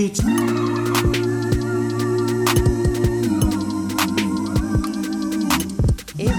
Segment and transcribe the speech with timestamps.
[0.00, 0.08] Et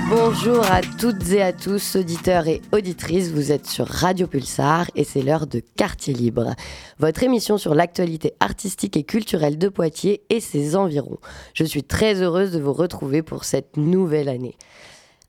[0.09, 3.29] bonjour à toutes et à tous, auditeurs et auditrices.
[3.29, 6.55] Vous êtes sur Radio Pulsar et c'est l'heure de Quartier Libre,
[6.97, 11.19] votre émission sur l'actualité artistique et culturelle de Poitiers et ses environs.
[11.53, 14.55] Je suis très heureuse de vous retrouver pour cette nouvelle année.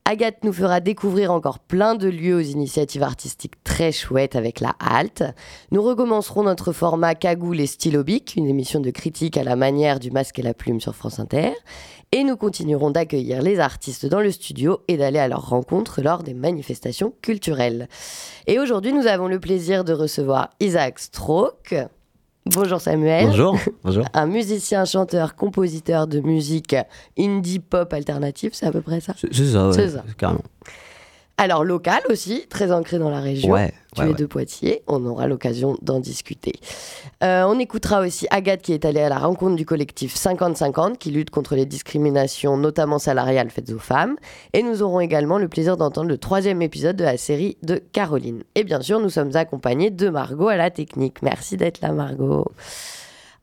[0.04, 4.74] Agathe nous fera découvrir encore plein de lieux aux initiatives artistiques très chouettes avec la
[4.80, 5.22] halte.
[5.70, 10.10] Nous recommencerons notre format Cagoule et Stylobic, une émission de critique à la manière du
[10.10, 11.52] masque et la plume sur France Inter.
[12.10, 16.24] Et nous continuerons d'accueillir les artistes dans le studio et d'aller à leur rencontre lors
[16.24, 17.88] des manifestations culturelles.
[18.48, 21.76] Et aujourd'hui, nous avons le plaisir de recevoir Isaac Stroke.
[22.46, 23.26] Bonjour Samuel.
[23.26, 23.56] Bonjour.
[23.84, 24.04] Bonjour.
[24.14, 26.74] Un musicien, chanteur, compositeur de musique
[27.18, 29.14] indie pop alternative, c'est à peu près ça?
[29.16, 30.04] C'est ça, ouais, C'est ça.
[30.18, 30.42] carrément.
[31.42, 33.50] Alors local aussi, très ancré dans la région.
[33.50, 34.14] Ouais, Tu ouais, es ouais.
[34.16, 36.52] de Poitiers, on aura l'occasion d'en discuter.
[37.24, 41.10] Euh, on écoutera aussi Agathe qui est allée à la rencontre du collectif 50-50 qui
[41.10, 44.14] lutte contre les discriminations, notamment salariales faites aux femmes.
[44.52, 48.44] Et nous aurons également le plaisir d'entendre le troisième épisode de la série de Caroline.
[48.54, 51.22] Et bien sûr, nous sommes accompagnés de Margot à la technique.
[51.22, 52.44] Merci d'être là, Margot.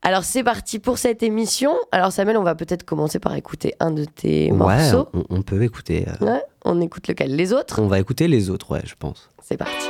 [0.02, 1.72] Alors c'est parti pour cette émission.
[1.92, 5.08] Alors Samuel, on va peut-être commencer par écouter un de tes Ouais, morceaux.
[5.12, 6.06] on, on peut écouter.
[6.22, 7.36] euh, Ouais, on écoute lequel?
[7.36, 7.80] Les autres?
[7.82, 9.28] On va écouter les autres, ouais, je pense.
[9.42, 9.86] C'est parti.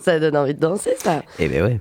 [0.00, 1.22] Ça donne envie de danser, ça.
[1.38, 1.80] Eh ben ouais.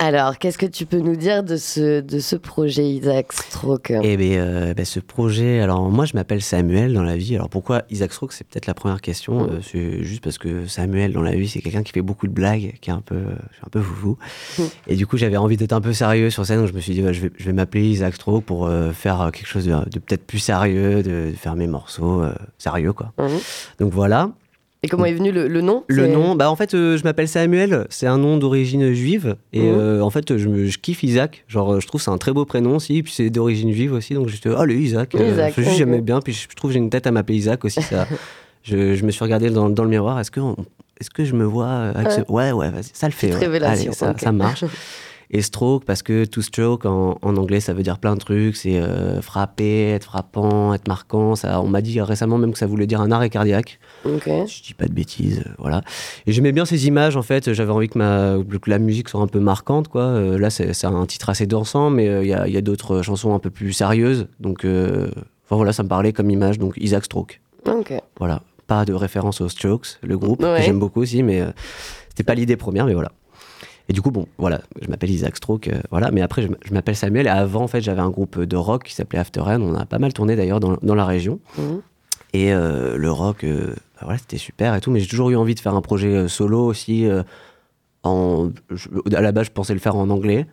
[0.00, 3.92] Alors, qu'est-ce que tu peux nous dire de ce, de ce projet Isaac Stroke?
[4.00, 7.34] Eh ben, euh, ben, ce projet, alors moi je m'appelle Samuel dans la vie.
[7.34, 9.42] Alors pourquoi Isaac Stroke C'est peut-être la première question.
[9.46, 9.50] Mm.
[9.50, 12.32] Euh, c'est juste parce que Samuel dans la vie, c'est quelqu'un qui fait beaucoup de
[12.32, 13.34] blagues, qui est un peu, euh,
[13.66, 14.18] un peu foufou.
[14.58, 14.62] Mm.
[14.86, 16.94] Et du coup, j'avais envie d'être un peu sérieux sur scène, donc je me suis
[16.94, 19.72] dit, ouais, je vais, je vais m'appeler Isaac Stroke pour euh, faire quelque chose de,
[19.72, 22.22] de peut-être plus sérieux, de, de faire mes morceaux
[22.56, 23.12] sérieux, quoi.
[23.18, 23.38] Mhm.
[23.80, 24.30] Donc voilà.
[24.84, 27.26] Et comment est venu le, le nom Le nom, bah en fait, euh, je m'appelle
[27.26, 27.86] Samuel.
[27.90, 29.34] C'est un nom d'origine juive.
[29.52, 29.76] Et Mhm.
[29.78, 31.44] euh, en fait, je, me, je kiffe Isaac.
[31.48, 33.02] Genre, euh, je trouve que c'est un très beau prénom aussi.
[33.02, 34.14] Puis c'est d'origine juive aussi.
[34.14, 35.16] Donc j'étais, oh, le Isaac.
[35.16, 35.64] euh, Isaac, ok.
[35.76, 36.20] j'aimais bien.
[36.20, 37.82] Puis je, trouve que j'ai une tête à m'appeler Isaac aussi.
[37.82, 38.06] Ça,
[38.62, 40.20] je, je me suis regardé dans, dans le miroir.
[40.20, 40.38] Est-ce que,
[41.00, 42.90] est-ce que je me vois euh, ce- Ouais, ouais, vas-y.
[42.92, 43.34] Ça le fait.
[43.34, 44.64] Révélation, Allez, ça, ça marche.
[45.30, 48.56] Et stroke, parce que to stroke en, en anglais, ça veut dire plein de trucs.
[48.56, 51.34] C'est euh, frapper, être frappant, être marquant.
[51.36, 53.78] Ça, on m'a dit récemment même que ça voulait dire un arrêt cardiaque.
[54.06, 54.22] Ok.
[54.46, 55.82] Si je dis pas de bêtises, euh, voilà.
[56.26, 57.52] Et j'aimais bien ces images, en fait.
[57.52, 60.02] J'avais envie que, ma, que la musique soit un peu marquante, quoi.
[60.02, 62.62] Euh, là, c'est un titre assez dansant, mais euh, il y a, il y a
[62.62, 64.28] d'autres chansons un peu plus sérieuses.
[64.40, 66.58] Donc, enfin voilà, ça me parlait comme image.
[66.58, 67.40] Donc, Isaac Stroke.
[67.66, 67.92] Ok.
[68.18, 68.40] Voilà.
[68.66, 70.56] Pas de référence aux Strokes, le groupe, Ouais.
[70.58, 71.42] que j'aime beaucoup aussi, mais
[72.08, 73.12] c'était pas l'idée première, mais voilà.
[73.88, 76.94] Et du coup, bon, voilà, je m'appelle Isaac Stroke, euh, voilà, mais après, je m'appelle
[76.96, 79.74] Samuel, et avant, en fait, j'avais un groupe de rock qui s'appelait After Rain, on
[79.74, 81.80] a pas mal tourné d'ailleurs dans, dans la région, Mhm.
[82.34, 85.36] et euh, le rock, euh, bah voilà, c'était super et tout, mais j'ai toujours eu
[85.36, 87.06] envie de faire un projet solo aussi,
[88.02, 90.46] en, je- à la base, je pensais le faire en anglais,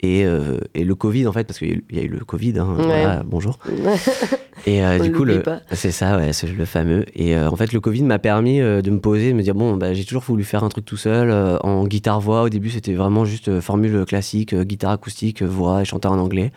[0.00, 2.74] et, euh, et le Covid, en fait, parce qu'il y a eu- le Covid, hein,
[2.78, 2.84] Ouais.
[2.84, 3.58] voilà, bonjour.
[4.66, 5.24] Et euh, du coup,
[5.72, 7.04] c'est ça, ouais, c'est le fameux.
[7.14, 9.76] Et euh, en fait, le Covid m'a permis de me poser, de me dire bon,
[9.76, 11.30] bah, j'ai toujours voulu faire un truc tout seul
[11.62, 12.42] en guitare voix.
[12.42, 16.52] Au début, c'était vraiment juste formule classique, guitare acoustique, voix et chanter en anglais.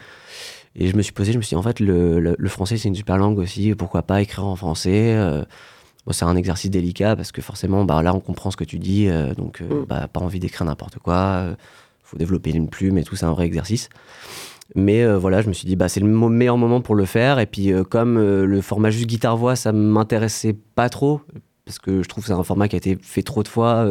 [0.75, 2.77] Et je me suis posé, je me suis dit en fait, le, le- le français
[2.77, 3.75] c'est une super langue aussi.
[3.75, 5.15] Pourquoi pas écrire en français
[6.05, 8.79] bon, c'est un exercice délicat parce que forcément, bah, là, on comprend ce que tu
[8.79, 9.07] dis,
[9.37, 9.85] donc Mm.
[9.87, 11.43] bah, pas envie d'écrire n'importe quoi.
[12.09, 13.89] Faut développer une plume et tout, c'est un vrai exercice.
[14.75, 17.39] Mais euh, voilà, je me suis dit, bah, c'est le meilleur moment pour le faire.
[17.39, 21.21] Et puis, euh, comme euh, le format juste guitare-voix, ça m'intéressait pas trop,
[21.65, 23.87] parce que je trouve que c'est un format qui a été fait trop de fois.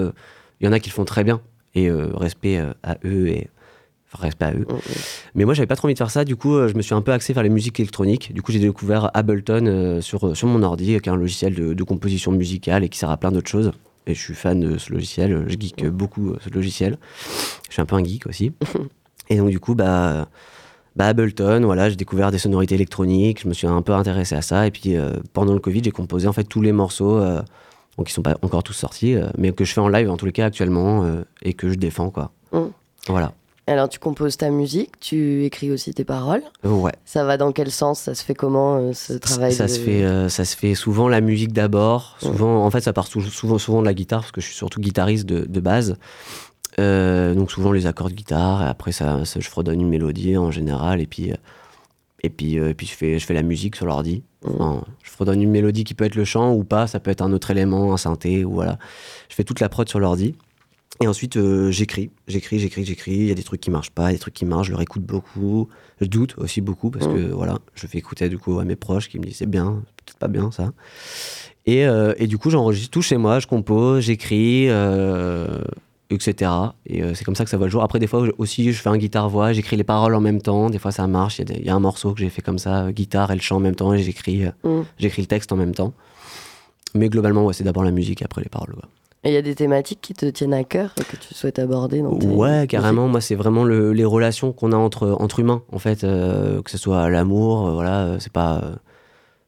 [0.60, 1.40] Il y en a qui le font très bien.
[1.74, 3.48] Et respect à eux et.
[4.10, 4.66] Enfin, respect à eux.
[5.34, 6.24] Mais moi, j'avais pas trop envie de faire ça.
[6.24, 8.32] Du coup, je me suis un peu axé vers les musiques électroniques.
[8.32, 11.84] Du coup, j'ai découvert Ableton sur, sur mon ordi, qui est un logiciel de, de
[11.84, 13.70] composition musicale et qui sert à plein d'autres choses.
[14.06, 15.44] Et je suis fan de ce logiciel.
[15.46, 16.96] Je geek beaucoup euh, ce logiciel.
[17.68, 18.52] Je suis un peu un geek aussi.
[19.28, 20.28] et donc, du coup, bah,
[20.98, 23.42] bah, Ableton, voilà, j'ai découvert des sonorités électroniques.
[23.42, 24.66] Je me suis un peu intéressé à ça.
[24.66, 27.18] Et puis, euh, pendant le Covid, j'ai composé en fait tous les morceaux.
[27.18, 27.40] euh,
[27.96, 30.16] bon, qui sont pas encore tous sortis, euh, mais que je fais en live en
[30.16, 31.06] tous les cas actuellement
[31.42, 32.32] et que je défends, quoi.
[32.52, 32.66] Mm.
[33.06, 33.32] Voilà.
[33.68, 36.42] Alors, tu composes ta musique, tu écris aussi tes paroles.
[36.64, 36.92] Ouais.
[37.04, 38.00] Ça va dans quel sens?
[38.00, 40.74] Ça se fait comment euh, ce travail ça de- se fait euh, ça se fait
[40.74, 42.16] souvent la musique d'abord.
[42.20, 44.56] Souvent en fait ça part sou- souvent souvent de la guitare parce que je suis
[44.56, 45.96] surtout guitariste de, de base.
[46.78, 50.36] Euh, donc souvent les accords de guitare et après ça, ça- je fredonne une mélodie
[50.36, 51.32] en général et puis
[52.22, 54.22] et puis et puis je fais je fais la musique sur l'ordi.
[54.46, 57.22] Enfin, je fredonne une mélodie qui peut être le chant ou pas ça peut être
[57.22, 58.78] un autre élément un synthé ou voilà.
[59.28, 60.34] Je fais toute la prod sur l'ordi
[61.00, 63.12] et ensuite euh, j'écris j'écris j'écris j'écris.
[63.12, 64.66] Il y a des trucs qui marchent pas des trucs qui marchent.
[64.66, 65.68] Je leur écoute beaucoup.
[66.00, 69.08] Je doute aussi beaucoup parce que voilà je fais écouter du coup à mes proches
[69.08, 70.72] qui me disent c'est bien peut-être pas bien ça.
[71.66, 75.60] Et, euh, et du coup j'enregistre tout chez moi je compose j'écris euh,
[76.10, 76.50] etc
[76.86, 77.82] et euh, c'est comme ça que ça voit le jour.
[77.82, 80.68] Après des fois aussi je fais un guitare voix j'écris les paroles en même temps.
[80.70, 81.38] Des fois ça marche.
[81.38, 83.56] Il y a y, un morceau que j'ai fait comme ça guitare et le chant
[83.56, 84.82] en même temps et j'écris euh, Mm.
[84.98, 85.92] j'écris le texte en même temps.
[86.94, 88.88] Mais globalement ouais, c'est d'abord la musique et après les paroles quoi.
[89.24, 91.58] Et il y a des thématiques qui te tiennent à cœur et que tu souhaites
[91.58, 93.08] aborder dans tes Ouais, carrément.
[93.08, 96.04] Moi, c'est vraiment le- les relations qu'on a entre, entre humains, en fait.
[96.04, 98.62] euh, que ce soit l'amour, euh, voilà, euh, c'est pas.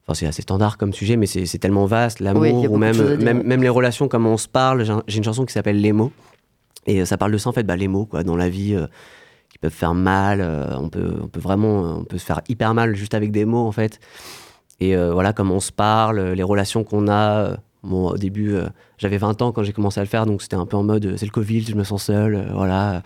[0.02, 2.18] Enfin, c'est assez standard comme sujet, mais c'est tellement vaste.
[2.18, 4.84] L'amour, Oui, ou même, même, même les relations, comment on se parle.
[4.84, 6.10] J'ai un- J'ai une chanson qui s'appelle Les mots.
[6.86, 8.86] Et ça parle de ça, en fait, bah, les mots, quoi, dans la vie, euh,
[9.50, 10.40] qui peuvent faire mal.
[10.80, 11.98] on, peut, on peut vraiment.
[12.00, 14.00] On peut se faire hyper mal juste avec des mots, en fait.
[14.80, 17.56] Et voilà, comment on se parle, les relations qu'on a.
[17.82, 18.68] Bon, au début, euh,
[18.98, 21.06] j'avais 20 ans quand j'ai commencé à le faire, donc c'était un peu en mode
[21.06, 23.02] euh, c'est le Covid, je me sens seul, euh, voilà.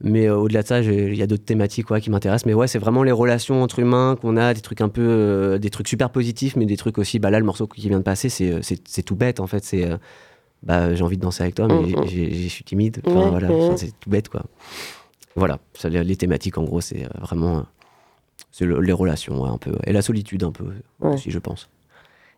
[0.00, 2.46] Mais au-delà de ça, il y a d'autres thématiques ouais, qui m'intéressent.
[2.46, 5.70] Mais ouais, c'est vraiment les relations entre humains qu'on a, des trucs un peu, des
[5.70, 7.18] trucs super positifs, mais des trucs aussi.
[7.20, 9.64] Bah là, le morceau qui vient de passer, c'est, tout bête en fait.
[9.64, 9.88] C'est,
[10.62, 13.00] bah j'ai envie de danser avec toi, mais j'ai- j'ai- je suis timide.
[13.06, 13.50] Enfin, voilà.
[13.52, 14.42] Enfin, c'est tout bête quoi.
[15.36, 17.64] Voilà, ça, les, les thématiques en gros, c'est vraiment,
[18.52, 20.64] c'est le- les relations ouais, un peu, et la solitude un peu
[21.00, 21.14] Ouais.
[21.14, 21.68] aussi, je pense.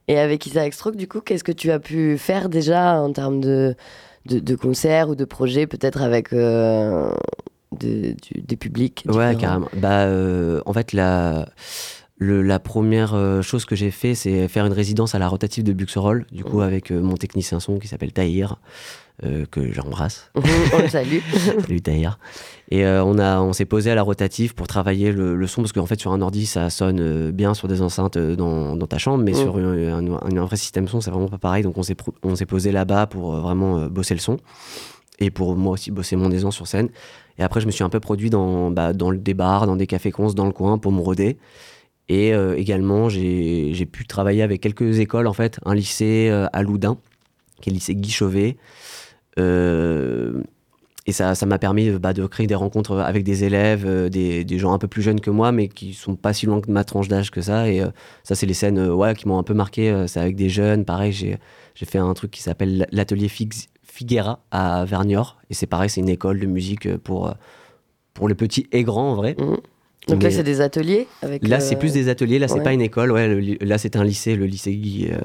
[0.08, 3.40] Et avec Isaac Stroke, du coup, qu'est-ce que tu as pu faire déjà en termes
[3.40, 3.75] de,
[4.26, 7.10] de, de concerts ou de projets, peut-être avec euh,
[7.78, 9.68] de- du- des publics Ouais, différents carrément.
[9.76, 11.48] Bah, euh, en fait, la...
[12.18, 15.64] le- la première euh, chose que j'ai fait, c'est faire une résidence à la rotative
[15.64, 18.60] de Buxerolles, du coup, avec mon technicien son qui s'appelle Tahir,
[19.50, 20.30] que j'embrasse.
[20.73, 21.18] On le salue.
[21.62, 22.18] Salut Tahir.
[22.70, 25.62] Et euh, on, a, on s'est posé à la rotative pour travailler le, le son,
[25.62, 28.76] parce qu'en fait, sur un ordi, ça sonne euh, bien sur des enceintes euh, dans,
[28.76, 29.35] dans ta chambre, mais Mm.
[29.37, 31.62] sur un, un- un vrai système son, c'est vraiment pas pareil.
[31.62, 34.38] Donc, on s'est, pro- on s'est posé là-bas pour euh, vraiment euh, bosser le son,
[35.20, 36.88] et pour moi aussi bosser mon aisance sur scène.
[37.38, 39.87] Et après, je me suis un peu produit dans, bah, dans des bars, dans des
[39.87, 41.37] cafés cons dans le coin pour me roder.
[42.08, 45.58] Et euh, également, j'ai, j'ai pu travailler avec quelques écoles, en fait.
[45.64, 46.96] Un lycée euh, à Loudun,
[47.61, 48.56] qui est le lycée Guy Chauvet.
[49.38, 50.42] Euh,
[51.08, 54.44] et ça, ça m'a permis bah, de créer des rencontres avec des élèves, euh, des,
[54.44, 56.70] des gens un peu plus jeunes que moi, mais qui sont pas si loin que
[56.70, 57.68] ma tranche d'âge que ça.
[57.70, 57.88] Et euh,
[58.24, 60.04] ça, c'est les scènes ouais, qui m'ont un peu marqué.
[60.08, 60.84] c'est avec des jeunes.
[60.84, 61.38] Pareil, j'ai,
[61.74, 65.38] j'ai fait un truc qui s'appelle l'atelier Fix- Figuera à Vernior.
[65.48, 67.32] Et c'est pareil, c'est une école de musique pour,
[68.14, 69.36] pour les petits et grands en vrai.
[69.38, 69.56] Mhm.
[70.08, 71.46] Donc là, c'est des ateliers avec.
[71.46, 72.38] Là, c'est plus des ateliers.
[72.38, 72.62] Là, c'est ouais.
[72.62, 73.10] pas une école.
[73.12, 75.08] Ouais, le là, c'est un lycée, le lycée Guy.
[75.12, 75.18] euh,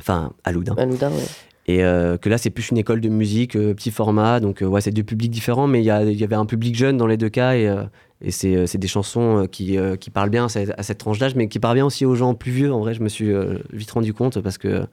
[0.00, 0.74] Enfin, à Loudun.
[0.76, 1.24] à Loudun, ouais.
[1.66, 4.40] Et euh, que là, c'est plus une école de musique, euh, petit format.
[4.40, 7.06] Donc, euh, ouais, c'est deux publics différents, mais il y, avait un public jeune dans
[7.06, 7.54] les deux cas.
[7.56, 7.72] Et,
[8.20, 11.48] et c'est des chansons qui, qui parlent bien à cette, à cette tranche d'âge, mais
[11.48, 12.72] qui parlent bien aussi aux gens plus vieux.
[12.72, 13.32] En vrai, je me suis
[13.72, 14.86] vite rendu compte parce que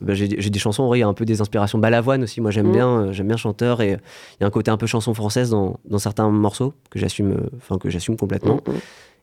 [0.00, 1.78] bah, j'ai des chansons, en vrai, il y a un peu des inspirations.
[1.78, 2.72] Balavoine aussi, moi, j'aime Mhm.
[2.72, 3.80] bien, euh, j'aime bien chanteur.
[3.82, 6.98] Et il y a un côté un peu chanson française dans, dans certains morceaux que
[6.98, 8.60] j'assume euh, enfin, que j'assume complètement.
[8.66, 8.74] Mhm.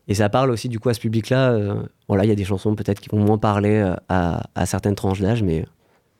[0.06, 1.50] Et ça parle aussi du coup à ce public-là.
[1.50, 1.74] euh,
[2.06, 5.20] voilà, il y a des chansons peut-être qui vont moins parler à, à certaines tranches
[5.20, 5.66] d'âge, mais,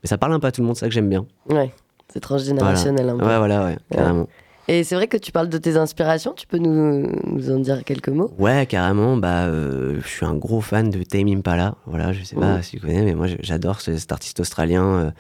[0.03, 1.27] mais ça parle un peu à tout le monde, c'est ça que j'aime bien.
[1.49, 1.73] Ouais,
[2.13, 3.25] c'est transgénérationnel un peu.
[3.27, 4.29] Ouais, voilà, ouais, carrément.
[4.71, 7.85] Et c'est vrai que tu parles de tes inspirations, tu peux nous, nous en dire
[7.85, 8.31] quelques mots?
[8.39, 9.17] Ouais, carrément.
[9.17, 11.77] Bah, euh, je suis un gros fan de Tame Impala.
[11.87, 12.63] Voilà, je sais pas Mhm.
[12.63, 15.11] si tu connais, mais moi j'adore ce- cet artiste australien euh,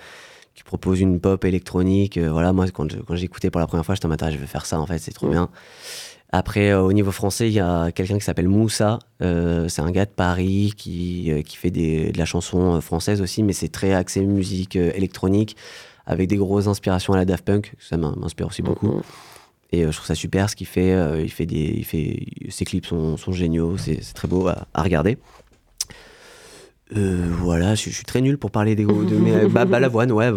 [0.55, 2.19] qui propose une pop électronique.
[2.19, 2.93] Euh, voilà, moi quand
[3.25, 5.27] écouté pour la première fois, je me je vais faire ça en fait, c'est trop
[5.27, 5.33] Mhm.
[5.33, 5.49] bien.
[6.31, 8.99] Après, euh, au niveau français, il y a quelqu'un qui s'appelle Moussa.
[9.23, 13.23] Euh, c'est un gars de Paris qui, euh, qui fait des- de la chanson française
[13.23, 15.57] aussi, mais c'est très axé musique électronique,
[16.07, 17.75] avec des grosses inspirations à la Daft Punk.
[17.81, 18.89] Ça m'in- m'inspire aussi beaucoup.
[18.89, 19.03] Mhm.
[19.73, 20.97] Et je trouve ça super ce qu'il fait.
[21.23, 24.67] il fait des, il fait, ses clips sont, sont géniaux, c'est c'est très beau à,
[24.73, 25.19] à regarder.
[26.97, 30.31] Euh, voilà, je, suis très nul pour parler des de bah, Balavoine, ouais,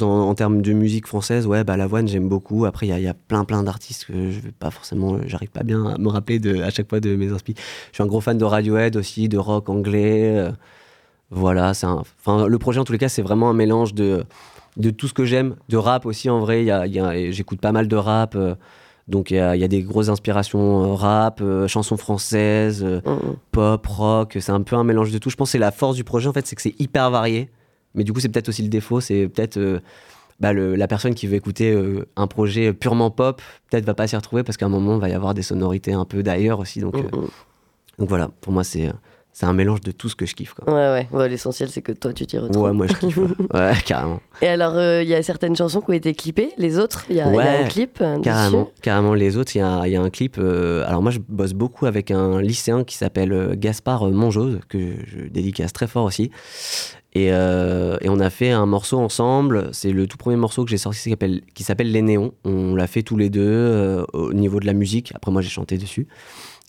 [0.00, 2.64] en termes de musique française, ouais, Balavoine, j'aime beaucoup.
[2.64, 5.84] Après, il y a, plein, plein d'artistes que je vais pas forcément, j'arrive pas bien
[5.86, 7.64] à me rappeler de, à chaque fois de mes inspirations.
[7.90, 10.36] Je suis un gros fan de Radiohead aussi, de rock anglais.
[10.36, 10.52] euh,
[11.30, 14.24] voilà, c'est enfin, le projet en tous les cas, c'est vraiment un mélange de,
[14.76, 16.64] de tout ce que j'aime, de rap aussi en vrai.
[16.64, 18.54] y a- J'écoute pas mal de rap, euh,
[19.08, 22.84] donc il y a, il y a des grosses inspirations euh, rap, euh, chansons françaises,
[22.84, 23.36] euh, Mhm.
[23.52, 24.36] pop, rock.
[24.40, 25.30] C'est un peu un mélange de tout.
[25.30, 27.50] Je pense que c'est la force du projet en fait, c'est que c'est hyper varié.
[27.94, 29.80] Mais du coup, c'est peut-être aussi le défaut, c'est peut-être euh,
[30.38, 31.76] bah, la personne qui veut écouter
[32.16, 35.08] un projet purement pop, peut-être va pas s'y retrouver parce qu'à un moment, il va
[35.08, 36.80] y avoir des sonorités un peu d'ailleurs aussi.
[36.80, 36.94] Donc,
[37.98, 38.90] donc voilà, pour moi, c'est
[39.32, 40.54] c'est un mélange de tout ce que je kiffe.
[40.54, 40.72] Quoi.
[40.74, 42.62] Ouais, ouais, ouais, l'essentiel c'est que toi tu t'y retrouves.
[42.62, 43.16] Ouais, moi je kiffe.
[43.16, 43.28] ouais.
[43.54, 44.20] Ouais, carrément.
[44.42, 47.16] Et alors, euh, il y a certaines chansons qui ont été clippées, les autres, il
[47.16, 48.22] y, a y un clip euh, dessus.
[48.22, 49.14] Carrément, carrément.
[49.14, 50.36] Les autres, il y a, y a un clip.
[50.38, 54.78] euh, alors moi, je bosse beaucoup avec un lycéen qui s'appelle euh, Gaspard Monjose, que
[55.06, 56.30] je dédicace très fort aussi.
[57.12, 59.68] Et, euh, et on a fait un morceau ensemble.
[59.72, 62.32] C'est le tout premier morceau que j'ai sorti qui s'appelle- qui s'appelle Les Néons.
[62.44, 65.12] On l'a fait tous les deux euh, au niveau de la musique.
[65.16, 66.06] Après, moi, j'ai chanté dessus.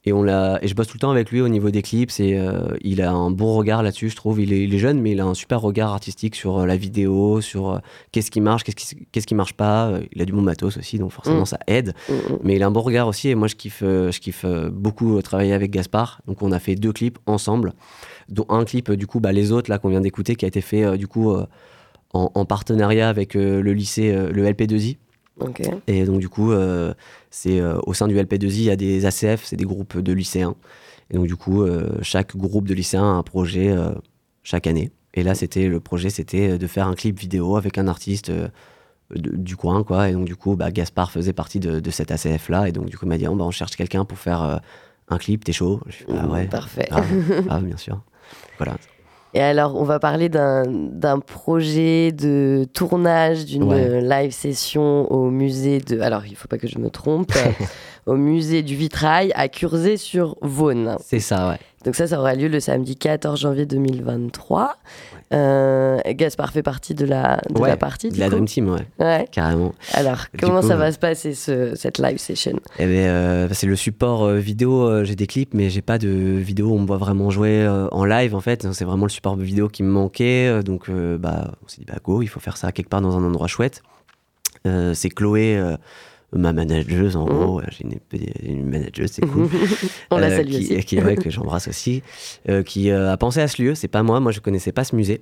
[0.04, 2.12] Et, on l'a, et je bosse tout le temps avec lui au niveau des clips.
[2.20, 4.42] Et, euh, il a un bon regard là-dessus, je trouve.
[4.42, 6.76] Il est, il est jeune, mais il a un super regard artistique sur euh, la
[6.76, 7.78] vidéo, sur euh,
[8.12, 9.92] qu'est-ce qui marche, qu'est-ce qui, qu'est-ce qui marche pas.
[10.14, 11.46] Il a du bon matos aussi, donc forcément Mm.
[11.46, 11.94] ça aide.
[12.10, 12.40] Mhm.
[12.44, 13.30] Mais il a un bon regard aussi.
[13.30, 16.22] Et moi, je kiffe, je kiffe beaucoup travailler avec Gaspard.
[16.26, 17.74] Donc, on a fait deux clips ensemble,
[18.28, 20.62] dont un clip, du coup, bah, les autres là qu'on vient d'écouter, qui a été
[20.62, 21.32] fait du coup
[22.14, 24.98] en, en partenariat avec le lycée, le LP2I.
[25.88, 26.94] Et donc, du coup, euh,
[27.30, 30.14] c'est euh, au sein du LP2I, il y a des ACF, c'est des groupes de
[30.14, 30.56] lycéens.
[31.10, 33.76] Et donc, du coup, euh, chaque groupe de lycéens a un projet
[34.44, 34.92] chaque année.
[35.14, 38.52] Et là, c'était le projet, c'était de faire un clip vidéo avec un artiste de-
[39.36, 40.10] du coin, quoi.
[40.10, 42.70] Et donc, du coup, bah, Gaspard faisait partie de, de cet ACF-là.
[42.70, 44.62] Et donc, du coup, il m'a dit, Oh, bah, on cherche quelqu'un pour faire
[45.10, 45.82] un clip, t'es chaud?
[45.88, 46.88] Je fais, Ah ouais, Parfait.
[47.46, 48.02] grave, bien sûr.
[48.58, 48.78] Voilà.
[49.34, 54.02] Et alors, on va parler d'un d'un projet de tournage d'une Ouais.
[54.02, 56.02] live session au musée de.
[56.02, 57.32] Alors, il faut pas que je me trompe.
[58.06, 60.98] au musée du vitrail à Curzé-sur-Vaune.
[61.04, 61.58] C'est ça, ouais.
[61.86, 64.76] Donc, ça, ça aura lieu le samedi 14 janvier 2023.
[65.34, 68.10] Euh, Gaspard fait partie de la, de Ouais, la partie.
[68.10, 68.32] De du la coup.
[68.34, 69.26] Dream Team, ouais, Ouais.
[69.32, 69.74] carrément.
[69.94, 72.60] Alors, comment coup, ça euh, va se passer, ce- cette live session?
[72.78, 75.04] Eh ben, euh, c'est le support euh, vidéo.
[75.06, 78.06] j'ai des clips, mais j'ai pas de vidéo où on me voit vraiment jouer en
[78.06, 78.72] live en fait.
[78.74, 80.62] C'est vraiment le support vidéo qui me manquait.
[80.64, 83.24] donc, bah, on s'est dit, bah go, il faut faire ça quelque part dans un
[83.24, 83.82] endroit chouette.
[84.66, 85.60] C'est Chloé
[86.34, 87.34] ma manageuse en Mhm.
[87.34, 87.60] gros.
[87.60, 89.48] euh, J'ai une, une manageuse, c'est cool.
[90.12, 90.84] On la Euh, salue qui, aussi.
[90.86, 92.02] qui- ouais, que j'embrasse aussi,
[92.50, 93.76] euh, qui a pensé à ce lieu.
[93.76, 95.22] C'est pas moi, moi je connaissais pas ce musée.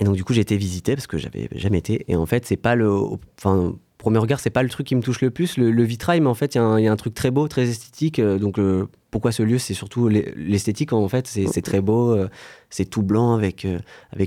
[0.00, 2.04] Et donc du coup j'ai été visiter parce que j'avais jamais été.
[2.08, 2.90] Et en fait c'est pas le,
[3.38, 6.28] enfin premier regard c'est pas le truc qui me touche le plus, le, vitrail, mais
[6.28, 8.18] en fait il y, a un- truc très beau, très esthétique.
[8.18, 11.26] euh, donc euh, pourquoi ce lieu C'est surtout l'e- l'esthétique en fait.
[11.26, 12.28] C'est très beau, euh,
[12.70, 13.62] c'est tout blanc avec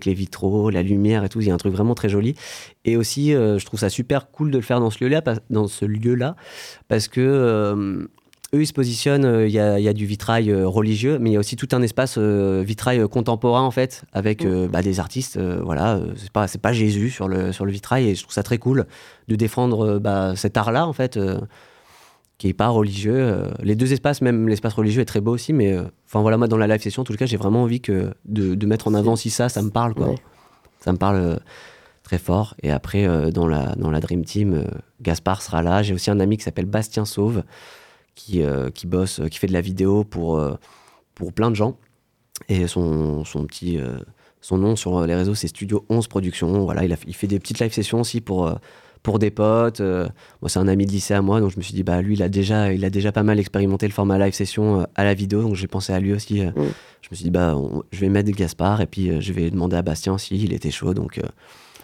[0.06, 1.40] les vitraux, la lumière et tout.
[1.42, 2.36] Il y a un truc vraiment très joli.
[2.86, 6.36] Et aussi je trouve ça super cool de le faire dans ce lieu-là,
[6.88, 8.08] parce que
[8.54, 11.18] eux, ils se positionnent, euh, il y, a, il y a du vitrail euh, religieux,
[11.20, 14.68] mais il y a aussi tout un espace euh, vitrail contemporain, en fait, avec euh,
[14.68, 15.40] bah, des artistes.
[15.40, 18.58] voilà, c'est pas, pas Jésus sur le, sur le vitrail, et je trouve ça très
[18.58, 18.86] cool
[19.28, 21.18] de défendre bah, cet art-là, en fait,
[22.42, 23.44] qui est pas religieux.
[23.62, 26.48] les deux espaces, même l'espace religieux est très beau aussi, mais euh, enfin voilà, moi,
[26.48, 28.96] dans la live session, en tout cas, j'ai vraiment envie que, de, de mettre en
[28.96, 30.10] avant aussi ça, ça me parle, quoi.
[30.10, 30.16] Ouais.
[30.80, 31.36] Ça me parle euh,
[32.02, 32.56] très fort.
[32.64, 34.66] Et après, euh, dans, la, dans la Dream Team,
[35.02, 35.84] Gaspard sera là.
[35.84, 37.44] J'ai aussi un ami qui s'appelle Bastien Sauve,
[38.26, 40.54] qui, euh, qui bosse, euh, qui fait de la vidéo pour, euh,
[41.16, 41.78] pour plein de gens.
[42.50, 43.78] Et son, son petit.
[44.42, 46.64] son nom sur les réseaux, c'est Studio 11 Productions.
[46.66, 48.52] Voilà, il, a, il fait des petites live sessions aussi pour,
[49.04, 49.80] pour des potes.
[49.80, 52.16] moi, c'est un ami de lycée à moi, donc je me suis dit, bah, lui,
[52.16, 55.14] il a déjà, il a déjà pas mal expérimenté le format live session à la
[55.14, 56.42] vidéo, donc j'ai pensé à lui aussi.
[56.42, 56.54] Mm.
[57.02, 59.76] Je me suis dit, bah, on- je vais mettre Gaspard et puis je vais demander
[59.76, 60.96] à Bastien s'il était chaud.
[60.96, 61.28] Donc, euh,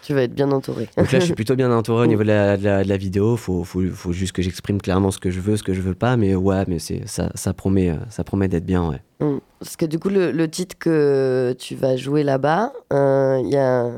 [0.02, 0.88] Tu vas être bien entouré.
[0.96, 2.96] donc là, je suis plutôt bien entouré au niveau de la, de la- de la
[2.96, 3.36] vidéo.
[3.36, 5.94] Faut, faut, faut juste que j'exprime clairement ce que je veux, ce que je veux
[5.94, 6.16] pas.
[6.16, 8.88] Mais ouais, mais c'est ça, ça promet, euh, ça promet d'être bien.
[8.88, 9.00] Ouais.
[9.20, 9.38] Mm.
[9.60, 13.56] Parce que du coup, le, le titre que tu vas jouer là-bas, euh, il y,
[13.56, 13.90] a,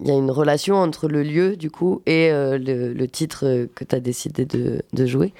[0.00, 3.68] il y a une relation entre le lieu, du coup, et euh, le, le titre
[3.74, 5.32] que tu as décidé de, de jouer.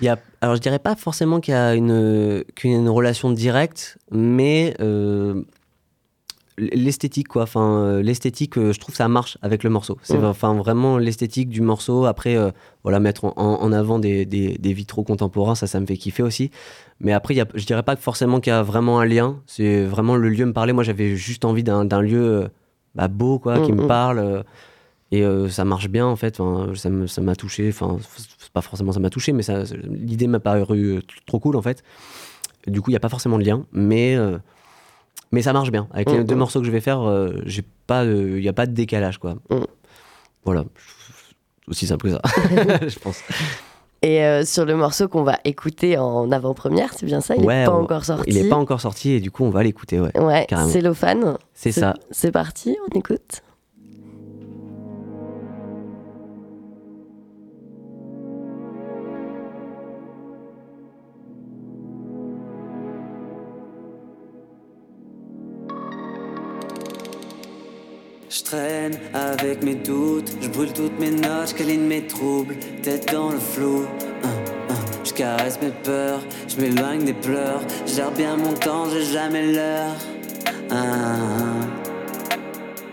[0.00, 2.42] Il y a, alors je dirais pas forcément qu'il y a une,
[2.88, 5.42] relation directe, mais euh,
[6.58, 7.42] l'esthétique quoi.
[7.42, 9.98] Enfin, euh, l'esthétique, euh, je trouve ça marche avec le morceau.
[10.02, 12.04] C'est enfin vraiment l'esthétique du morceau.
[12.04, 12.50] Après, euh,
[12.82, 16.22] voilà, mettre en, en avant des, des, des vitraux contemporains, ça, ça me fait kiffer
[16.22, 16.50] aussi.
[17.00, 19.40] Mais après, y a, je dirais pas forcément qu'il y a vraiment un lien.
[19.46, 20.72] C'est vraiment le lieu me parlait.
[20.72, 22.48] Moi, j'avais juste envie d'un lieu
[22.94, 23.88] bah, beau, quoi, qui Mm, me mm.
[23.88, 24.44] parle.
[25.10, 26.38] et ça marche bien en fait.
[26.40, 26.72] Enfin,
[27.06, 27.68] ça m'a touché.
[27.70, 27.98] Enfin,
[28.52, 31.82] pas forcément ça m'a touché, mais ça, l'idée m'a paru trop cool en fait.
[32.66, 34.16] Du coup, il n'y a pas forcément de lien, mais
[35.32, 35.88] mais ça marche bien.
[35.92, 36.38] Avec les Mm, deux mm.
[36.38, 39.34] morceaux que je vais faire, euh, j'ai pas, il n'y a pas de décalage quoi.
[39.50, 39.56] Mm.
[40.44, 40.64] Voilà,
[41.68, 42.20] aussi simple que ça,
[42.88, 43.20] je pense.
[44.04, 47.36] Et euh, sur le morceau qu'on va écouter en avant-première, c'est bien ça?
[47.36, 48.24] Il Ouais, n'est pas on- encore sorti.
[48.30, 50.00] Il n'est pas encore sorti et du coup, on va l'écouter.
[50.00, 51.36] Ouais, Ouais, cellophane.
[51.54, 51.94] c'est ça.
[52.10, 53.42] C'est parti, on écoute.
[68.42, 73.12] Je traîne avec mes doutes, je brûle toutes mes notes, je câline mes troubles, tête
[73.12, 73.84] dans le flou.
[74.24, 74.28] Hein,
[74.68, 74.74] hein.
[75.04, 79.94] Je caresse mes peurs, je m'éloigne des pleurs, je bien mon temps, j'ai jamais l'heure.
[80.70, 81.68] Hein, hein.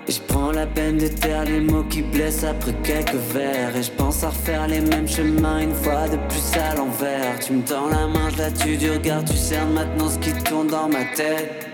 [0.08, 3.84] Et je prends la peine de taire les mots qui blessent après quelques verres Et
[3.84, 7.62] je pense à refaire les mêmes chemins une fois de plus à l'envers Tu me
[7.62, 10.90] tends la main, je la tue du regard, tu cernes maintenant ce qui tourne dans
[10.90, 11.70] ma tête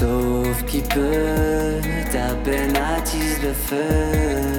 [0.00, 1.78] Sauf qui peut,
[2.10, 4.56] ta peine attise le feu.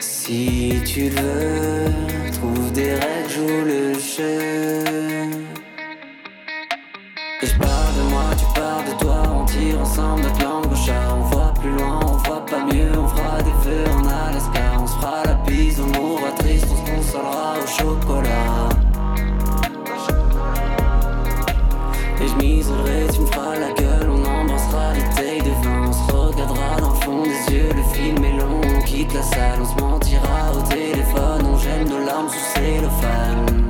[0.00, 1.92] Si tu veux,
[2.32, 4.84] trouve des règles, joue le jeu.
[7.42, 10.47] Et je parle de moi, tu parles de toi, on tire ensemble notre langue
[29.14, 33.68] la salle, on se mentira au téléphone, on gêne nos larmes sous cellophane.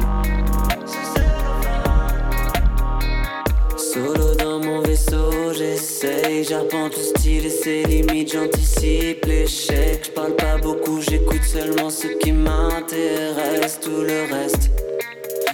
[3.77, 10.37] Solo dans mon vaisseau, j'essaye, j'arpente tout style et ses limites, j'anticipe l'échec, je parle
[10.37, 14.71] pas beaucoup, j'écoute seulement ce qui m'intéresse, tout le reste,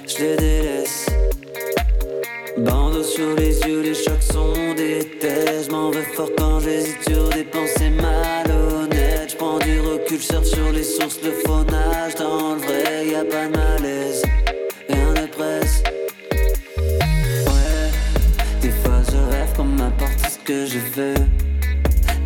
[0.07, 1.07] je le délaisse.
[2.57, 5.68] Bandeau sur les yeux, les chocs sont des thèses.
[5.70, 8.43] M'en vais fort quand j'hésite sur des pensées malhonnêtes.
[10.14, 12.14] Recul, cherche sur les sources, le faunage.
[12.16, 14.22] Dans le vrai, y a pas de malaise,
[14.88, 15.83] rien ne presse.
[17.46, 17.90] Ouais,
[18.61, 21.14] des fois je rêve qu'on m'apporte ce que je veux.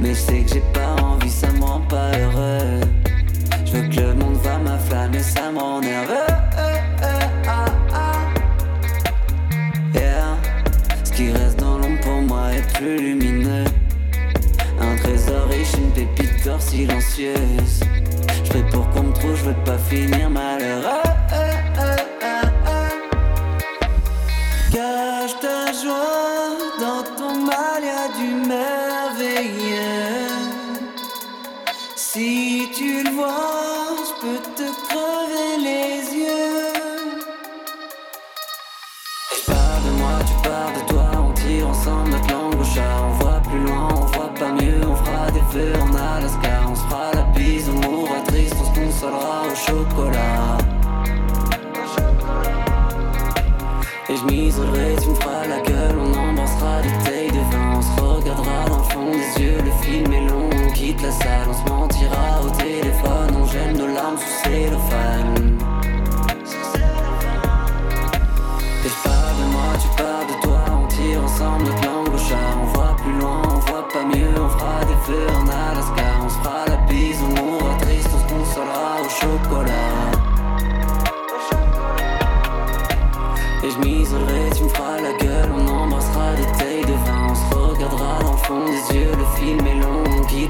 [0.00, 2.80] Mais je que j'ai pas envie, ça me rend pas heureux.
[3.64, 6.14] Je veux que le monde va m'afflammer, ça me rend nerveux.
[11.04, 13.64] Ce qui reste dans l'ombre pour moi est plus lumineux.
[14.80, 17.57] Un trésor riche, une pépite corps silencieuse.
[19.90, 20.28] Je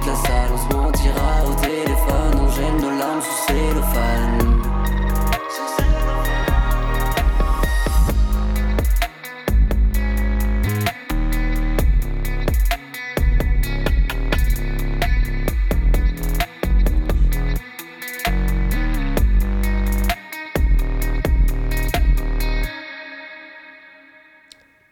[0.07, 4.48] la salle, on se mentira au téléphone, on gêne nos larmes sous cellophane.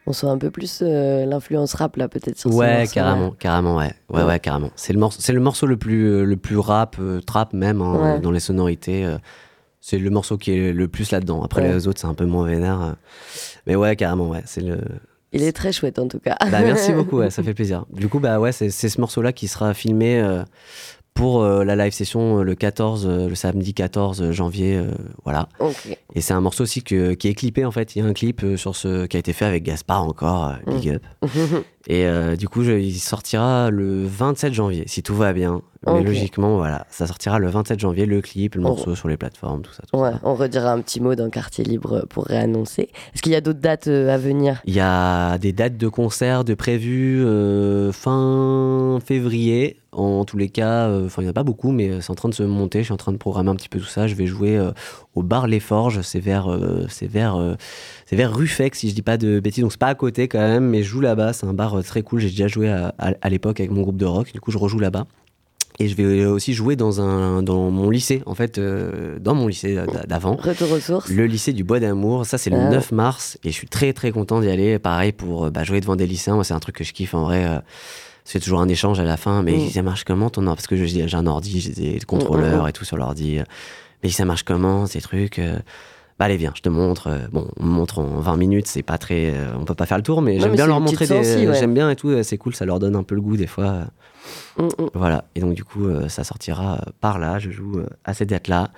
[0.06, 3.30] On sent un peu plus euh, l'influence rap là, peut-être sur ce Ouais, morceau, carrément,
[3.32, 3.92] carrément, ouais.
[4.08, 4.24] Ouais, Ouais.
[4.24, 4.70] ouais, carrément.
[4.76, 7.82] C'est le morceau, c'est le morceau le plus, euh, le plus rap, euh, trap même,
[7.82, 8.20] hein, Ouais.
[8.20, 9.04] dans les sonorités.
[9.80, 11.42] c'est le morceau qui est le plus là-dedans.
[11.44, 11.72] Après, Ouais.
[11.74, 12.96] les autres, c'est un peu moins vénère.
[13.68, 14.42] Mais ouais, carrément, ouais.
[14.44, 14.78] C'est le.
[15.32, 16.36] Il est très chouette en tout cas.
[16.40, 17.84] Bah, merci beaucoup, ouais, ça fait plaisir.
[17.92, 20.20] Du coup, bah ouais, c'est ce morceau-là qui sera filmé
[21.16, 24.84] pour euh, la live session euh, le 14, euh, le samedi 14 janvier, euh,
[25.24, 25.48] voilà.
[26.14, 27.96] Et c'est un morceau aussi que- qui est clippé en fait.
[27.96, 30.90] Il y a un clip sur ce qui a été fait avec Gaspard encore, big
[30.90, 31.02] up.
[31.88, 35.62] Et euh, du coup, je- il sortira le 27 janvier, si tout va bien.
[35.86, 39.62] Mais logiquement, voilà, ça sortira le 27 janvier, le clip, le morceau sur les plateformes,
[39.62, 39.84] tout ça.
[39.92, 40.20] tout Ouais, ça.
[40.24, 42.88] on redira un petit mot d'un quartier libre pour réannoncer.
[43.14, 44.60] Est-ce qu'il y a d'autres dates euh, à venir?
[44.64, 49.78] Il y a des dates de concerts de prévues euh, fin février.
[49.92, 52.14] En tous les cas, euh, enfin, il n'y en a pas beaucoup, mais c'est en
[52.16, 52.80] train de se monter.
[52.80, 54.08] Je suis en train de programmer un petit peu tout ça.
[54.08, 54.58] Je vais jouer
[55.16, 56.02] au bar Les Forges.
[56.02, 57.54] C'est vers, euh, c'est vers, euh,
[58.06, 59.62] c'est vers Ruffec, si je dis pas de bêtises.
[59.62, 61.32] Donc, c'est pas à côté quand même, mais je joue là-bas.
[61.32, 62.20] C'est un bar euh, très cool.
[62.20, 64.32] J'ai déjà joué à, à- à l'époque avec mon groupe de rock.
[64.32, 65.06] Du coup, je rejoue là-bas.
[65.78, 69.46] Et je vais aussi jouer dans, un, dans mon lycée, en fait, euh, dans mon
[69.46, 70.36] lycée d'a- d'avant.
[70.36, 72.70] Retour aux sources Le lycée du Bois d'Amour, ça c'est le Ah.
[72.70, 74.78] 9 mars et je suis très très content d'y aller.
[74.78, 77.12] Pareil pour euh, bah, jouer devant des lycéens, moi c'est un truc que je kiffe
[77.12, 77.44] en vrai.
[77.44, 77.58] euh,
[78.24, 79.68] c'est toujours un échange à la fin, mais Mm.
[79.70, 82.68] ça marche comment ton ordi Parce que j'ai un ordi, j'ai des contrôleurs Mm, mm,
[82.68, 83.40] et tout sur l'ordi.
[84.02, 85.56] Mais ça marche comment ces trucs euh,
[86.18, 87.08] Bah allez viens, je te montre.
[87.08, 89.86] euh, Bon, on me montre en 20 minutes, c'est pas très, euh, on peut pas
[89.86, 91.54] faire le tour, mais j'aime bien leur montrer des, ouais.
[91.58, 92.22] j'aime bien et tout.
[92.22, 93.86] C'est cool, ça leur donne un peu le goût des fois.
[94.58, 94.68] Mm, mm.
[94.94, 95.24] voilà.
[95.34, 97.38] Et donc, du coup, ça sortira par là.
[97.38, 98.70] Je joue à cette date-là.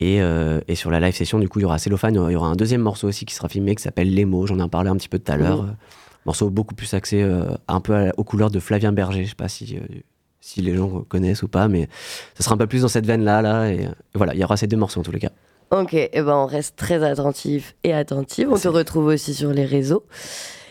[0.00, 2.14] Et, euh, et sur la live session, du coup, il y aura Cellophane.
[2.28, 4.46] Il y aura un deuxième morceau aussi qui sera filmé qui s'appelle Les mots.
[4.46, 5.62] J'en ai parlé un petit peu tout à l'heure.
[5.62, 5.68] Mhm.
[5.70, 5.72] Euh,
[6.26, 9.22] Morceau beaucoup plus axé euh, un peu à- aux couleurs de Flavien Berger.
[9.24, 9.80] Je sais pas si, euh,
[10.46, 11.88] si les gens connaissent ou pas, mais
[12.34, 13.42] ça sera un peu plus dans cette veine-là.
[13.42, 15.30] Là, et, voilà, il y aura ces deux morceaux en tous les cas.
[15.72, 18.44] Ok, et ben on reste très attentif et attentif.
[18.46, 18.68] On te Merci.
[18.68, 20.04] retrouve aussi sur les réseaux.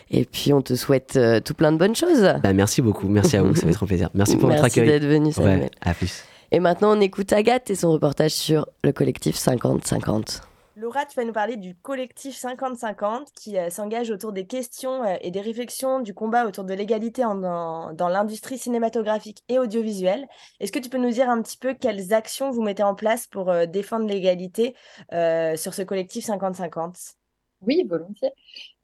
[0.09, 2.21] Et puis on te souhaite euh, tout plein de bonnes choses.
[2.41, 3.09] Bah, merci beaucoup.
[3.09, 3.53] Merci à vous.
[3.55, 4.09] Ça fait trop plaisir.
[4.13, 4.99] Merci pour votre Merci accueil.
[4.99, 5.59] d'être venu, Samuel.
[5.61, 6.23] Ouais, à plus.
[6.51, 10.41] Et maintenant, on écoute Agathe et son reportage sur le collectif 50-50.
[10.85, 15.15] Laura, tu vas nous parler du collectif 50-50 qui euh, s'engage autour des questions euh,
[15.21, 20.27] et des réflexions du combat autour de l'égalité dans, l'industrie cinématographique et audiovisuelle.
[20.59, 23.25] Est-ce que tu peux nous dire un petit peu quelles actions vous mettez en place
[23.25, 24.75] pour euh, défendre l'égalité
[25.09, 27.15] sur ce collectif 50-50
[27.61, 28.33] Oui, volontiers.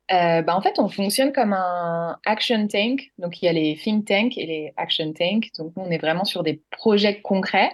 [0.10, 3.12] Bah, en fait, on fonctionne comme un action tank.
[3.20, 5.52] Donc, il y a les think tanks et les action tanks.
[5.60, 7.72] Donc, nous, on est vraiment sur des projets concrets.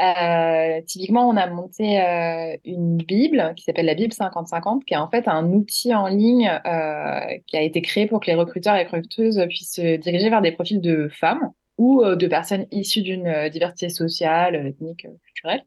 [0.00, 4.96] Euh, typiquement, on a monté euh, une Bible qui s'appelle la Bible 50-50, qui est
[4.96, 8.76] en fait un outil en ligne euh, qui a été créé pour que les recruteurs
[8.76, 13.48] et recruteuses puissent se diriger vers des profils de femmes ou de personnes issues d'une
[13.48, 15.64] diversité sociale, ethnique, culturelle.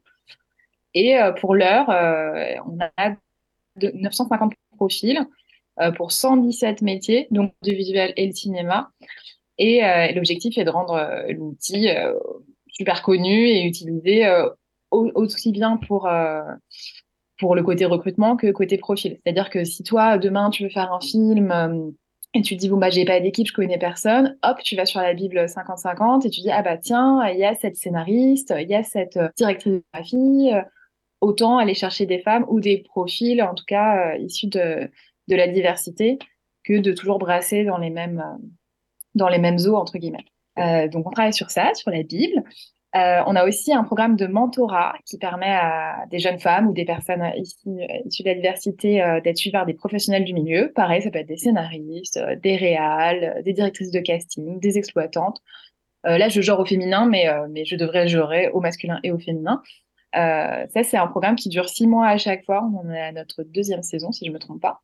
[0.94, 3.16] Et pour l'heure, on a
[3.76, 5.26] de 950 profils
[5.96, 8.92] pour 117 métiers, donc l'audiovisuel et le cinéma.
[9.58, 9.80] Et
[10.14, 11.88] l'objectif est de rendre l'outil
[12.74, 14.50] super connu et utilisé euh,
[14.92, 16.42] au- aussi bien pour, euh,
[17.38, 19.18] pour le côté recrutement que côté profil.
[19.24, 21.90] C'est-à-dire que si toi, demain, tu veux faire un film euh,
[22.34, 24.36] et tu te dis, bon, bah, j'ai pas d'équipe, je connais personne.
[24.42, 27.44] Hop, tu vas sur la Bible 50-50 et tu dis, ah bah tiens, il y
[27.44, 30.50] a cette scénariste, il y a cette directrice de graphie.
[31.20, 34.90] Autant aller chercher des femmes ou des profils, en tout cas, issus de,
[35.28, 36.18] de la diversité,
[36.64, 38.46] que de toujours brasser dans les mêmes, euh,
[39.14, 40.24] dans les mêmes eaux, entre guillemets.
[40.58, 42.42] Euh, donc, on travaille sur ça, sur la Bible.
[42.96, 46.72] Euh, on a aussi un programme de mentorat qui permet à des jeunes femmes ou
[46.72, 50.70] des personnes issues, de la diversité euh, d'être suivies par des professionnels du milieu.
[50.76, 55.40] Pareil, ça peut être des scénaristes, des réals, des directrices de casting, des exploitantes.
[56.04, 57.24] Là, je genre au féminin, mais,
[57.64, 59.62] je devrais genrer au masculin et au féminin.
[60.12, 62.68] Ça, c'est un programme qui dure six mois à chaque fois.
[62.84, 64.82] On est à notre deuxième saison, si je me trompe pas.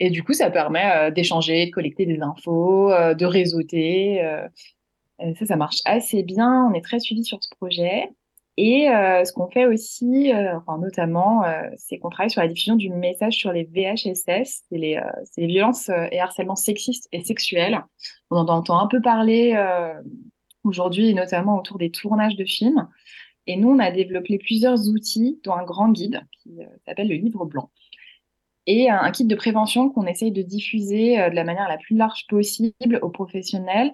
[0.00, 4.22] Et du coup, ça permet d'échanger, de collecter des infos, de réseauter.
[5.24, 6.68] Euh, ça, ça marche assez bien.
[6.70, 8.10] On est très suivi sur ce projet.
[8.56, 11.42] Et euh, ce qu'on fait aussi, euh, notamment,
[11.76, 15.00] c'est qu'on travaille sur la diffusion du message sur les VHSS, c'est les,
[15.36, 17.84] les violences et harcèlements sexistes et sexuels.
[18.30, 19.60] On en entend un peu parler
[20.62, 22.88] aujourd'hui, notamment autour des tournages de films.
[23.48, 27.44] Et nous, on a développé plusieurs outils, dont un grand guide qui s'appelle le livre
[27.44, 27.70] blanc.
[28.66, 31.96] Et un, un kit de prévention qu'on essaye de diffuser de la manière la plus
[31.96, 33.92] large possible aux professionnels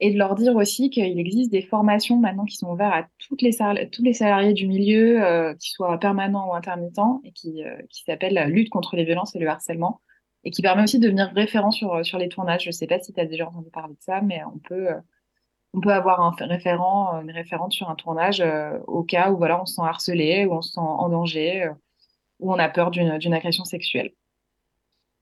[0.00, 3.36] et de leur dire aussi qu'il existe des formations maintenant qui sont ouvertes à tous
[3.40, 8.34] les salariés du milieu, euh, qu'ils soient permanents ou intermittents, et qui, euh, qui s'appelle
[8.34, 10.00] la lutte contre les violences et le harcèlement,
[10.44, 12.62] et qui permet aussi de devenir référent sur, sur les tournages.
[12.62, 14.88] Je ne sais pas si tu as déjà entendu parler de ça, mais on peut,
[14.88, 15.00] euh,
[15.74, 19.60] on peut avoir un référent, une référente sur un tournage euh, au cas où voilà,
[19.60, 21.72] on se sent harcelé, ou on se sent en danger, euh,
[22.40, 24.12] ou on a peur d'une agression sexuelle.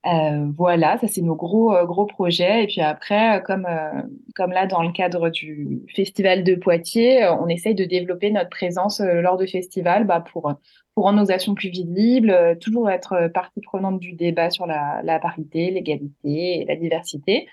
[0.07, 2.64] Euh, voilà, ça c'est nos gros euh, gros projets.
[2.64, 3.66] Et puis après, euh, comme
[4.35, 9.01] comme là dans le cadre du festival de Poitiers, on essaye de développer notre présence
[9.01, 10.53] lors de festivals, bah, pour
[10.95, 15.71] pour rendre nos actions plus visibles, toujours être partie prenante du débat sur la, parité,
[15.71, 17.49] l'égalité la diversité.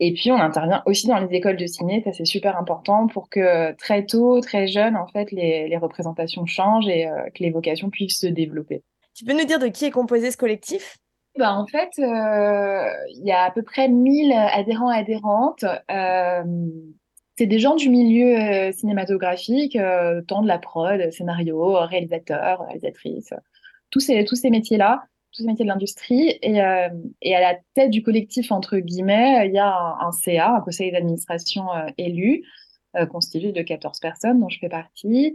[0.00, 3.28] Et puis on intervient aussi dans les écoles de ciné, ça c'est super important pour
[3.28, 8.18] que très tôt, très jeune, en fait, les représentations changent et que les vocations puissent
[8.18, 8.82] se développer.
[9.14, 10.98] Tu peux nous dire de qui est composé ce collectif?
[11.38, 15.64] Bah, en fait, euh, il y a à peu près 1000 adhérents adhérentes.
[15.90, 16.42] Euh,
[17.36, 19.78] c'est des gens du milieu euh, cinématographique,
[20.26, 23.32] tant de la prod, scénario, réalisateur, réalisatrice,
[23.90, 26.38] tous ces, tous ces métiers-là, tous ces métiers de l'industrie.
[26.42, 26.56] Et,
[27.22, 30.90] et à la tête du collectif, entre guillemets, il y a un, CA, un conseil
[30.90, 32.42] d'administration élu,
[33.10, 35.34] constitué de 14 personnes, dont je fais partie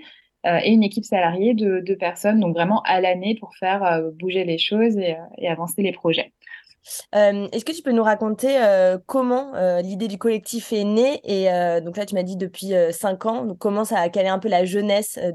[0.63, 4.57] et une équipe salariée de personnes, donc vraiment à l'année pour faire euh, bouger les
[4.57, 6.33] choses et, euh, avancer les projets.
[7.15, 11.19] Euh, est-ce que tu peux nous raconter euh, comment euh, l'idée du collectif est née?
[11.23, 13.45] Et euh, donc là, tu m'as dit depuis euh, cinq ans.
[13.45, 15.31] Donc comment ça a est un peu la jeunesse euh,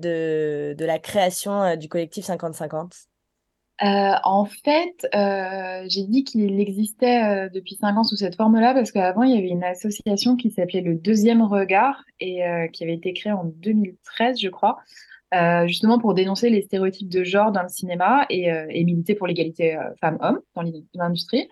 [0.74, 3.09] de, la création euh, du collectif 50-50?
[3.82, 8.74] Euh, en fait, euh, j'ai dit qu'il existait euh, depuis cinq ans sous cette forme-là
[8.74, 12.84] parce qu'avant, il y avait une association qui s'appelait Le Deuxième Regard et euh, qui
[12.84, 14.76] avait été créée en 2013, je crois,
[15.34, 19.14] euh, justement pour dénoncer les stéréotypes de genre dans le cinéma et, euh, et militer
[19.14, 21.48] pour l'égalité femmes-hommes dans l'in- l'industrie.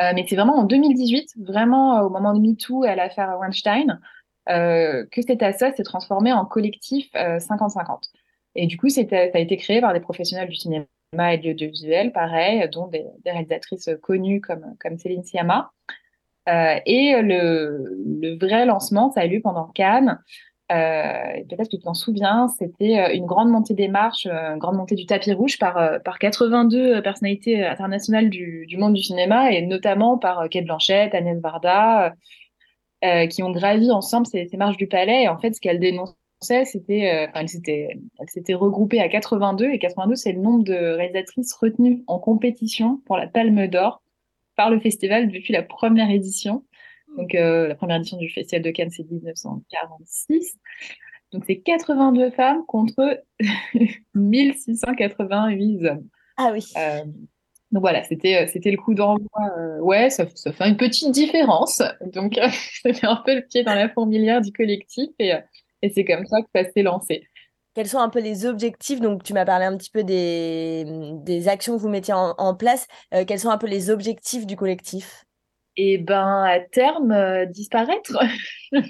[0.00, 3.98] Mais c'est vraiment en 2018, vraiment au moment de MeToo et à l'affaire Weinstein,
[4.46, 8.04] que cet association s'est transformé en collectif euh, 50-50.
[8.54, 12.12] Et du coup, ça a été créé par des professionnels du cinéma et de l'audiovisuel,
[12.12, 15.72] pareil, dont des, réalisatrices connues comme, comme Céline Sciamma.
[16.48, 20.18] Euh, et le, le vrai lancement, ça a eu lieu pendant Cannes.
[20.70, 24.52] Euh, et peut-être que tu t'en souviens, c'était euh, une grande montée des marches, euh,
[24.52, 29.02] une grande montée du tapis rouge par, par 82 personnalités internationales du, du monde du
[29.02, 32.14] cinéma, et notamment par Kate Blanchett, Agnès Varda,
[33.30, 35.22] qui ont gravi ensemble ces, ces marches du palais.
[35.24, 37.48] Et en fait, ce qu'elles dénonçaient, c'était, euh, elles
[38.28, 43.16] s'étaient regroupées à 82, et 82, c'est le nombre de réalisatrices retenues en compétition pour
[43.16, 44.02] la Palme d'Or
[44.56, 46.64] par le festival depuis la première édition.
[47.16, 50.58] Donc, euh, la première édition du Festival de Cannes, c'est 1946.
[51.32, 53.22] Donc, c'est 82 femmes contre
[54.14, 56.08] 1688 hommes.
[56.36, 56.64] Ah oui.
[56.76, 57.04] Euh,
[57.70, 59.28] donc voilà, c'était c'était le coup d'envoi.
[59.80, 61.82] ouais, ça, ça fait une petite différence.
[62.14, 62.38] Donc,
[62.82, 65.32] c'était un peu le pied dans la fourmilière du collectif et,
[65.82, 67.24] et c'est comme ça que ça s'est lancé.
[67.74, 69.00] Quels sont un peu les objectifs?
[69.00, 70.84] Donc, tu m'as parlé un petit peu des,
[71.22, 72.86] des actions que vous mettiez en, en place.
[73.14, 75.24] Euh, quels sont un peu les objectifs du collectif?
[75.80, 78.12] Et ben, à terme, euh, disparaître.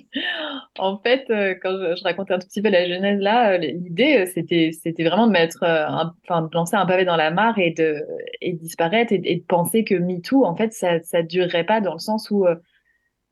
[0.78, 3.58] En fait, euh, quand je, je racontais un tout petit peu la genèse là, euh,
[3.58, 7.72] l'idée, c'était, c'était vraiment de mettre, enfin, de lancer un pavé dans la mare et
[7.72, 8.02] de,
[8.40, 11.80] et de disparaître et, et de penser que MeToo, en fait, ça, ça durerait pas
[11.80, 12.46] dans le sens où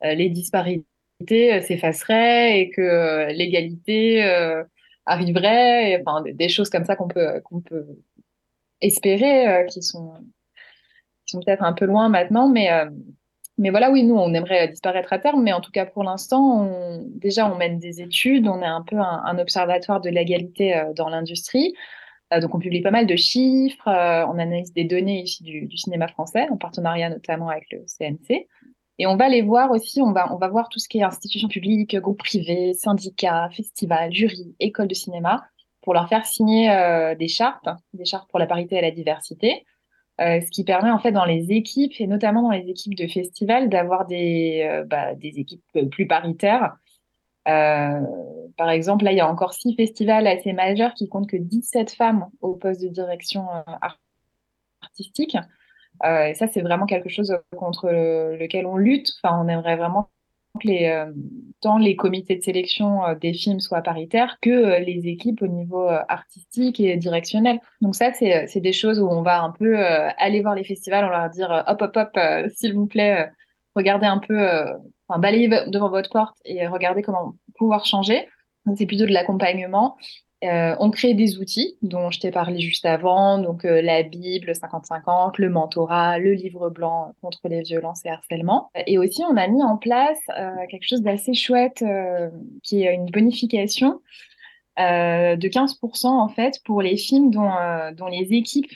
[0.02, 0.86] les disparités
[1.22, 4.62] euh, s'effaceraient et que euh, l'égalité euh,
[5.06, 7.86] arriverait, enfin, des, choses comme ça qu'on peut, qu'on peut
[8.82, 10.12] espérer, qui sont,
[11.24, 12.68] qui sont peut-être un peu loin maintenant, mais,
[13.58, 16.68] Mais voilà, oui, nous, on aimerait disparaître à terme, mais en tout cas, pour l'instant,
[17.14, 21.72] déjà, on mène des études, on est un peu un, observatoire de l'égalité dans l'industrie.
[22.40, 26.48] Donc, on publie pas mal de chiffres, on analyse des données ici du, cinéma français,
[26.50, 28.46] en partenariat notamment avec le CNC.
[28.98, 31.02] Et on va les voir aussi, on va, on va voir tout ce qui est
[31.02, 35.44] institutions publiques, groupes privés, syndicats, festivals, jurys, écoles de cinéma,
[35.82, 39.64] pour leur faire signer euh, des chartes, des chartes pour la parité et la diversité.
[40.18, 43.06] Euh, ce qui permet en fait dans les équipes et notamment dans les équipes de
[43.06, 46.76] festivals d'avoir des, euh, bah, des équipes plus paritaires.
[47.44, 51.92] Par exemple, là, il y a encore six festivals assez majeurs qui comptent que 17
[51.92, 53.46] femmes au poste de direction
[54.80, 55.36] artistique.
[56.04, 59.12] Euh, et ça, c'est vraiment quelque chose contre le, lequel on lutte.
[59.22, 60.10] Enfin, on aimerait vraiment
[60.60, 61.12] que les, euh,
[61.60, 65.46] tant les comités de sélection euh, des films soient paritaires que euh, les équipes au
[65.46, 67.60] niveau euh, artistique et directionnel.
[67.80, 71.04] Donc ça, c'est, des choses où on va un peu euh, aller voir les festivals,
[71.04, 72.18] on leur dire hop, hop, hop,
[72.54, 73.28] s'il vous plaît,
[73.74, 74.46] regardez un peu,
[75.18, 78.26] balayez devant votre porte et regardez comment pouvoir changer.
[78.76, 79.96] C'est plutôt de l'accompagnement.
[80.46, 84.52] Euh, on crée des outils dont je t'ai parlé juste avant, donc euh, la Bible
[84.52, 88.70] 50-50, le mentorat, le livre blanc contre les violences et harcèlement.
[88.86, 91.84] Et aussi, on a mis en place euh, quelque chose d'assez chouette,
[92.62, 94.00] qui est une bonification
[94.78, 98.72] de 15% en fait pour les films dont les équipes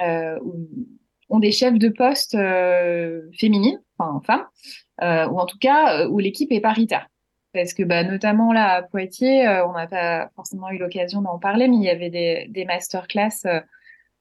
[0.00, 2.32] ont des chefs de poste
[3.38, 7.06] féminines, enfin femmes, ou en tout cas où l'équipe est paritaire
[7.52, 11.38] parce que bah, notamment là à Poitiers, euh, on n'a pas forcément eu l'occasion d'en
[11.38, 13.60] parler, mais il y avait des, masterclass euh,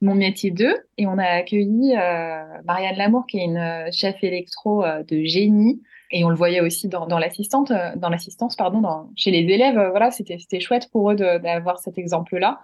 [0.01, 4.83] Mon métier 2 et on a accueilli euh, Marianne Lamour qui est une chef électro
[5.07, 9.51] de génie et on le voyait aussi dans, l'assistante, dans l'assistance pardon, dans, chez les
[9.53, 9.75] élèves.
[9.91, 12.59] voilà, c'était c'était chouette pour eux d'avoir cet exemple-là.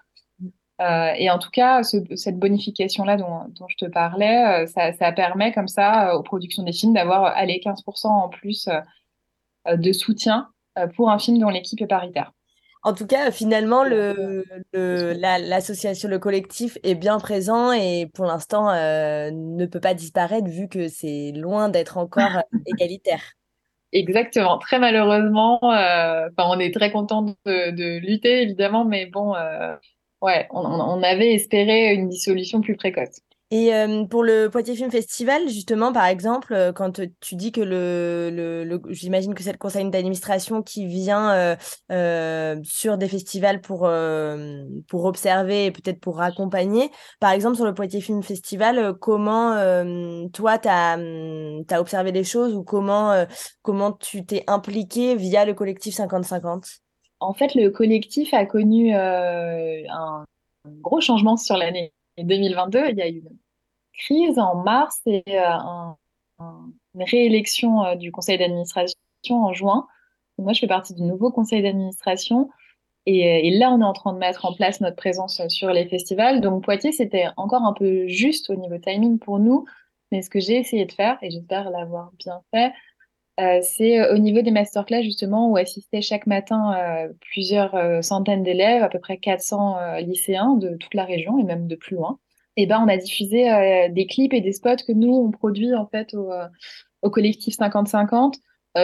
[1.15, 5.69] et en tout cas, ce, cette bonification-là dont, je te parlais, ça, ça permet comme
[5.69, 8.67] ça aux productions des films d'avoir allez 15% en plus
[9.65, 10.49] de soutien
[10.96, 12.32] pour un film dont l'équipe est paritaire.
[12.84, 18.70] En tout cas, finalement, le, l'association, le, le, collectif est bien présent et pour l'instant
[18.70, 23.34] euh, ne peut pas disparaître vu que c'est loin d'être encore égalitaire.
[23.92, 24.58] Exactement.
[24.58, 29.76] Très malheureusement, euh, on est très content de, de, lutter évidemment, mais bon, euh,
[30.22, 33.20] ouais, on, on, avait espéré une dissolution plus précoce.
[33.50, 37.62] Et euh, pour le Poitiers Film Festival, justement, par exemple, euh, quand tu dis que
[37.62, 41.56] le, le, le j'imagine que c'est le conseil d'administration qui vient euh,
[41.90, 46.92] euh, sur des festivals pour, euh, pour observer et peut-être pour accompagner.
[47.22, 49.54] Par exemple, sur le Poitiers Film Festival, comment
[50.34, 53.26] toi, tu as, observé les choses ou comment,
[53.62, 56.80] comment tu t'es impliqué via le collectif 50-50
[57.22, 60.26] En fait, le collectif a connu un
[60.66, 63.38] gros changement sur l'année 2022, il y a eu une
[63.93, 65.97] crise en mars et euh, un,
[66.39, 68.97] un, une réélection euh, du conseil d'administration
[69.30, 69.88] en juin.
[70.38, 72.49] Moi, je fais partie du nouveau conseil d'administration
[73.06, 75.88] et, et, là, on est en train de mettre en place notre présence sur les
[75.88, 76.41] festivals.
[76.41, 79.65] Donc, Poitiers, c'était encore un peu juste au niveau timing pour nous.
[80.12, 82.73] Mais ce que j'ai essayé de faire, et j'espère l'avoir bien fait,
[83.39, 88.41] euh, c'est au niveau des masterclass justement où assistaient chaque matin euh, plusieurs euh, centaines
[88.41, 91.95] d'élèves, à peu près 400 euh, lycéens de toute la région et même de plus
[91.95, 92.17] loin.
[92.56, 95.76] Et ben on a diffusé euh, des clips et des spots que nous on produit
[95.76, 96.32] en fait au,
[97.04, 98.36] au collectif 50-50,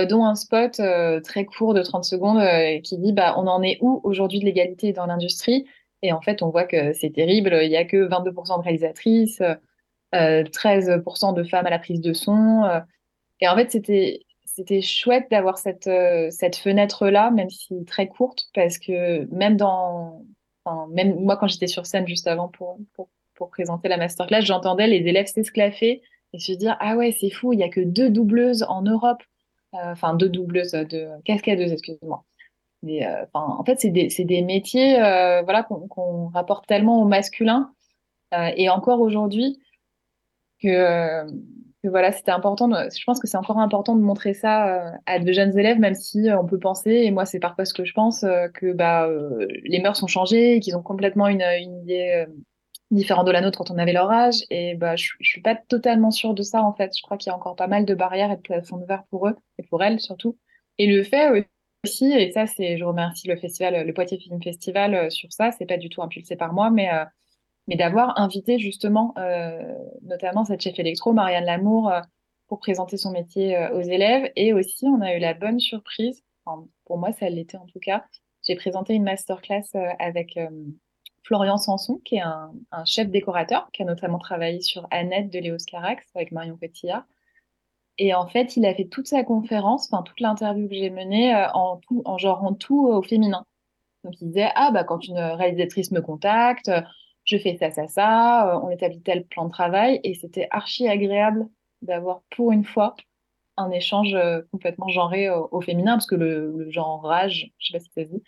[0.08, 0.80] dont un spot
[1.24, 2.42] très court de 30 secondes
[2.84, 5.66] qui dit bah on en est où aujourd'hui de l'égalité dans l'industrie?
[6.04, 9.42] Et en fait on voit que c'est terrible, il y a que 22% de réalisatrices,
[10.14, 12.64] 13% de femmes à la prise de son.
[13.42, 14.22] et en fait c'était
[14.54, 20.24] c'était chouette d'avoir cette, euh, cette fenêtre-là, même si très courte, parce que même dans,
[20.64, 23.10] enfin, même moi quand j'étais sur scène juste avant pour, pour,
[23.50, 27.60] présenter la masterclass, j'entendais les élèves s'esclaffer et se dire ah ouais c'est fou, il
[27.60, 29.22] y a que deux doubleuses en Europe,
[29.74, 35.42] euh, enfin deux doubleuses, de cascadeuses, euh, enfin, en fait c'est des, des métiers euh,
[35.42, 37.74] voilà qu'on rapporte tellement au masculin
[38.34, 39.60] euh, et encore aujourd'hui
[40.62, 41.30] que euh,
[41.90, 42.70] voilà, c'était important.
[42.70, 45.96] Je pense que c'est encore important de montrer ça euh, à de jeunes élèves, même
[45.96, 48.72] si euh, on peut penser, et moi c'est parfois ce que je pense, euh, que
[48.72, 49.10] bah,
[49.64, 52.26] les mœurs ont changé, qu'ils ont complètement une, une idée
[52.92, 54.44] différente de la nôtre quand on avait leur âge.
[54.50, 56.96] Et bah, je, je suis pas totalement sûre de ça en fait.
[56.98, 59.04] Je crois qu'il y a encore pas mal de barrières et de plafonds de verre
[59.10, 60.38] pour eux et pour elles surtout.
[60.78, 61.46] Et le fait
[61.84, 65.52] aussi, et ça c'est, je remercie le festival, le Poitiers Film Festival sur ça.
[65.52, 66.90] C'est pas du tout impulsé par moi, mais
[67.68, 69.62] mais d'avoir invité justement euh,
[70.02, 72.02] notamment cette chef électro, Marianne Lamour, euh,
[72.48, 74.32] pour présenter son métier euh, aux élèves.
[74.36, 76.24] Et aussi, on a eu la bonne surprise,
[76.86, 78.04] pour moi ça l'était en tout cas,
[78.46, 79.64] j'ai présenté une masterclass
[80.00, 80.38] avec
[81.24, 82.52] Florian Sanson, qui est un,
[82.86, 87.06] chef décorateur, qui a notamment travaillé sur Annette de Léos Carax avec Marion Cotillard.
[87.98, 91.34] Et en fait, il a fait toute sa conférence, enfin toute l'interview que j'ai menée
[91.54, 93.46] en tout, en genre en tout au féminin.
[94.04, 96.70] Donc il disait ah bah quand une réalisatrice me contacte,
[97.26, 100.88] je fais ça ça ça, euh, on établit tel plan de travail et c'était archi
[100.88, 101.48] agréable
[101.82, 102.96] d'avoir pour une fois
[103.58, 107.80] un échange euh, complètement genré au, féminin parce que le, genre rage, je sais pas
[107.80, 108.24] si ça se dit,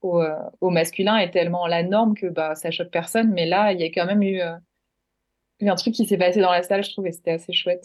[0.00, 3.32] au, euh, au masculin est tellement la norme que bah ça choque personne.
[3.32, 6.62] Mais là, il y a quand même eu, un truc qui s'est passé dans la
[6.62, 7.84] salle, je trouve, et c'était assez chouette.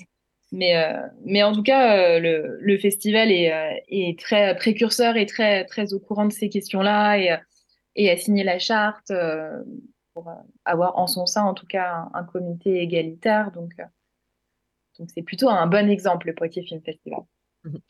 [0.52, 6.32] Mais, en tout cas, le, festival est, très précurseur et très, très au courant de
[6.32, 7.18] ces questions-là
[7.96, 9.12] et, a signé la charte
[10.18, 10.34] pour euh,
[10.66, 13.52] avoir en son sein, en tout cas, un, un comité égalitaire.
[13.52, 13.84] Donc, euh,
[15.00, 17.22] donc c'est plutôt un bon exemple, le Poitiers Film Festival.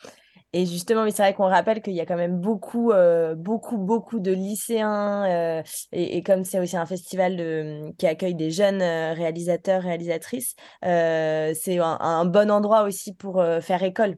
[0.54, 3.78] Et justement, mais c'est vrai qu'on rappelle qu'il y a quand même beaucoup, euh, beaucoup,
[3.78, 5.26] beaucoup de lycéens.
[5.26, 10.56] euh, et, et comme c'est aussi un festival de- qui accueille des jeunes réalisateurs, réalisatrices,
[10.86, 14.18] euh, c'est un, un bon endroit aussi pour faire école.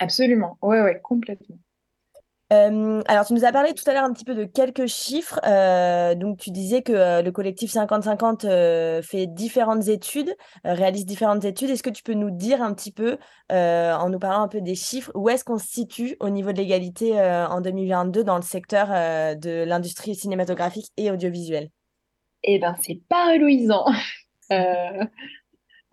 [0.00, 1.58] Absolument, ouais, ouais, complètement.
[2.52, 5.40] Euh, alors, tu nous as parlé tout à l'heure un petit peu de quelques chiffres.
[5.44, 10.32] Euh, donc, tu disais que euh, le collectif 50-50 euh, fait différentes études,
[10.64, 11.70] réalise différentes études.
[11.70, 13.18] Est-ce que tu peux nous dire un petit peu,
[13.50, 16.58] en nous parlant un peu des chiffres, où est-ce qu'on se situe au niveau de
[16.58, 21.70] l'égalité en 2022 dans le secteur de l'industrie cinématographique et audiovisuelle?
[22.42, 23.34] Eh ben, c'est pas.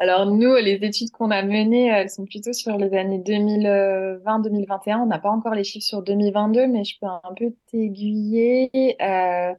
[0.04, 4.98] Alors nous, les études qu'on a menées, elles sont plutôt sur les années 2020-2021.
[4.98, 8.70] On n'a pas encore les chiffres sur 2022, mais je peux un peu t'aiguiller.
[9.02, 9.56] Euh,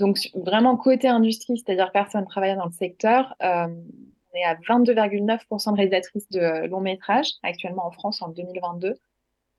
[0.00, 5.70] donc vraiment côté industrie, c'est-à-dire personnes travaillant dans le secteur, euh, on est à 22,9%
[5.70, 8.96] de réalisatrices de long métrage actuellement en France en 2022,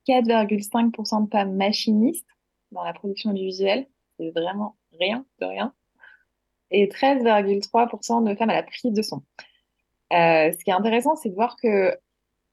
[0.09, 2.27] 4,5% de femmes machinistes
[2.73, 3.87] dans la production audiovisuelle.
[4.19, 5.73] C'est vraiment rien de rien
[6.69, 9.23] et 13,3% de femmes à la prise de son.
[10.11, 11.95] Euh, ce qui est intéressant, c'est de voir que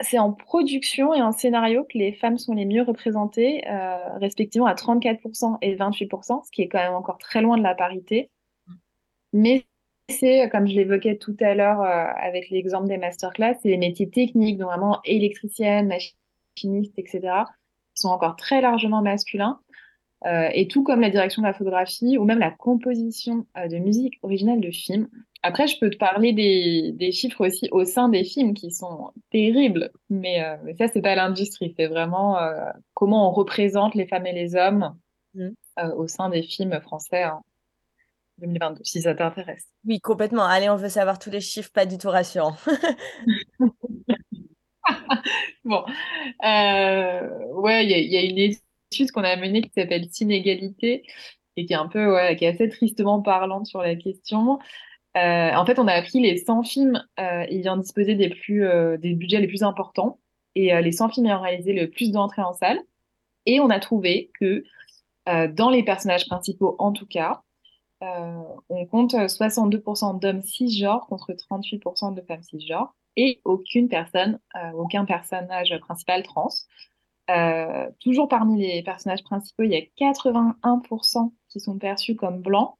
[0.01, 4.69] c'est en production et en scénario que les femmes sont les mieux représentées, euh, respectivement
[4.69, 8.31] à 34% et 28%, ce qui est quand même encore très loin de la parité.
[9.33, 9.65] Mais
[10.09, 14.09] c'est, comme je l'évoquais tout à l'heure euh, avec l'exemple des masterclass, c'est les métiers
[14.09, 17.21] techniques, donc vraiment électricienne, machiniste, etc.,
[17.95, 19.61] qui sont encore très largement masculins.
[20.53, 24.61] Et tout comme la direction de la photographie ou même la composition de musique originale
[24.61, 25.09] de films.
[25.43, 29.13] Après, je peux te parler des, des chiffres aussi au sein des films qui sont
[29.31, 34.07] terribles, mais, euh, mais ça, c'est pas l'industrie, c'est vraiment euh, comment on représente les
[34.07, 34.97] femmes et les hommes
[35.35, 35.49] Mm.
[35.79, 37.43] euh, au sein des films français en
[38.39, 39.67] 2022, si ça t'intéresse.
[39.85, 40.45] Oui, complètement.
[40.45, 42.57] Allez, on veut savoir tous les chiffres, pas du tout rassurant.
[45.65, 45.85] Bon,
[46.45, 50.09] euh, ouais, il y a, il y a une étude qu'on a menée qui s'appelle
[50.21, 51.03] Inégalité
[51.57, 54.59] et qui est un peu, ouais, qui est assez tristement parlante sur la question.
[55.17, 58.97] Euh, en fait, on a pris les 100 films euh, ayant disposé des plus, euh,
[58.99, 60.21] des budgets les plus importants
[60.55, 62.81] et euh, les 100 films ayant réalisé le plus d'entrées en salle.
[63.47, 64.65] Et on a trouvé que
[65.29, 67.43] euh, dans les personnages principaux, en tout cas,
[68.03, 74.71] euh, on compte 62% d'hommes cisgenres contre 38% de femmes cisgenres et aucune personne, euh,
[74.73, 76.51] aucun personnage principal trans.
[77.31, 82.78] Euh, toujours parmi les personnages principaux, il y a 81% qui sont perçus comme blancs,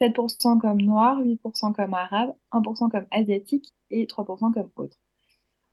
[0.00, 4.96] 7% comme noirs, 8% comme arabes, 1% comme asiatiques et 3% comme autres.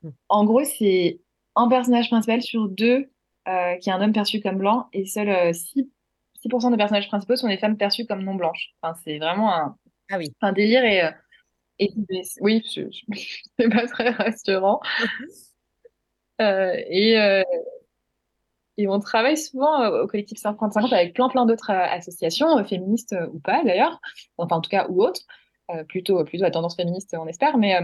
[0.01, 0.09] Hmm.
[0.29, 1.21] En gros, c'est
[1.55, 3.09] un personnage principal sur deux
[3.47, 5.89] euh, qui est un homme perçu comme blanc et seuls euh, 6,
[6.45, 8.73] 6% des personnages principaux sont des femmes perçues comme non blanches.
[8.81, 9.77] Enfin, c'est vraiment un,
[10.11, 10.33] Ah oui.
[10.41, 11.11] un délire et, euh,
[11.79, 11.91] et
[12.41, 12.63] oui,
[13.59, 14.79] c'est pas très rassurant.
[16.39, 17.43] Et,
[18.77, 22.63] et on travaille souvent euh, au collectif 50-50 avec plein plein d'autres euh, associations, euh,
[22.63, 24.01] féministes ou pas d'ailleurs,
[24.37, 25.21] enfin en tout cas ou autres,
[25.87, 27.75] plutôt plutôt à tendance féministe on espère, mais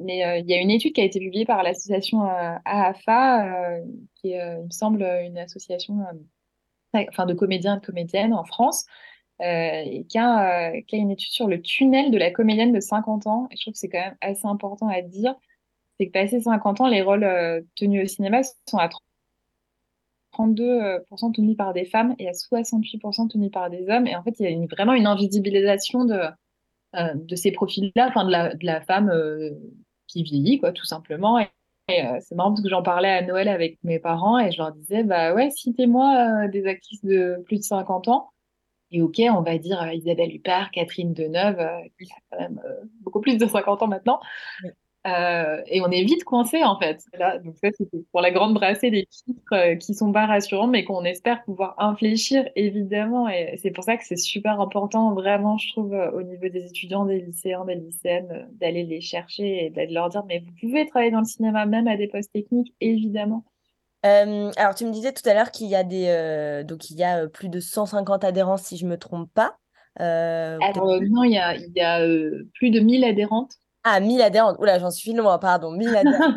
[0.00, 2.22] mais il y a une étude qui a été publiée par l'association
[2.64, 3.80] AAFA,
[4.14, 5.98] qui est, il me semble une association
[6.94, 8.86] enfin de comédiens et de comédiennes en France,
[9.40, 13.48] et qui a, une étude sur le tunnel de la comédienne de 50 ans.
[13.50, 15.34] Et je trouve que c'est quand même assez important à dire,
[16.00, 17.28] c'est que passé 50 ans, les rôles
[17.74, 18.88] tenus au cinéma sont à
[20.36, 24.06] 32% tenus par des femmes et à 68% tenus par des hommes.
[24.06, 26.20] Et en fait, il y a vraiment une invisibilisation de,
[26.94, 29.50] euh, de ces profils-là, enfin de la, de la femme euh,
[30.06, 31.38] qui vieillit, quoi, tout simplement.
[31.38, 31.48] Et,
[31.90, 34.72] euh, c'est marrant parce que j'en parlais à Noël avec mes parents et je leur
[34.72, 38.30] disais, bah ouais, citez-moi des actrices de plus de 50 ans.
[38.92, 41.58] Et ok, on va dire Isabelle Huppert, Catherine Deneuve,
[41.98, 42.62] qui a quand même
[43.02, 44.20] beaucoup plus de 50 ans maintenant.
[45.06, 47.04] Euh, et on est vite coincé en fait.
[47.18, 50.66] Là, donc ça, c'était pour la grande brassée des chiffres euh, qui sont pas rassurants,
[50.66, 53.28] mais qu'on espère pouvoir infléchir évidemment.
[53.28, 56.66] Et c'est pour ça que c'est super important, vraiment, je trouve, euh, au niveau des
[56.66, 60.52] étudiants, des lycéens, des lycéennes, euh, d'aller les chercher et de leur dire, mais vous
[60.60, 63.44] pouvez travailler dans le cinéma même à des postes techniques, évidemment.
[64.02, 67.26] Alors, tu me disais tout à l'heure qu'il y a des, donc il y a
[67.26, 69.56] plus de 150 adhérents, si je me trompe pas.
[69.96, 72.06] Alors, non, il y a, il y a
[72.54, 73.56] plus de 1000 adhérentes.
[73.88, 74.56] Ah, 1000 adhérents.
[74.58, 75.70] Oula, j'en suis loin, pardon.
[75.70, 76.34] 1000 adhérents.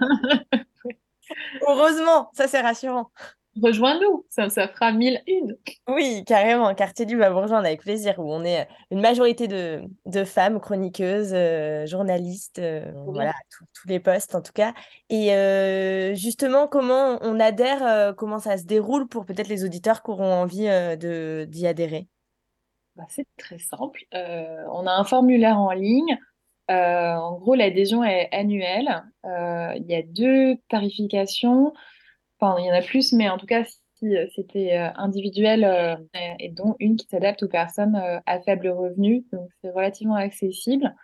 [1.68, 3.10] Heureusement, ça c'est rassurant.
[3.60, 5.56] Rejoins-nous, ça, ça fera 1001.
[5.88, 6.76] Oui, carrément.
[6.76, 10.60] Quartier Libre va vous rejoindre avec plaisir, où on est une majorité de, de femmes
[10.60, 13.34] chroniqueuses, euh, journalistes, euh, voilà,
[13.74, 14.76] tous les postes en tout cas.
[15.10, 20.12] Et euh, justement, comment on adhère, comment ça se déroule pour peut-être les auditeurs qui
[20.12, 22.08] auront envie de, d'y adhérer?
[22.96, 24.06] Bah, c'est très simple.
[24.14, 26.20] On a un formulaire en ligne.
[26.70, 29.04] Euh, en gros, l'adhésion est annuelle.
[29.26, 31.74] Euh, il y a deux tarifications.
[32.40, 33.64] Enfin, il y en a plus, mais en tout cas,
[33.96, 36.08] si euh, c'était individuel,
[36.40, 39.26] et dont une qui s'adapte aux personnes à faible revenu.
[39.34, 40.96] Donc, c'est relativement accessible.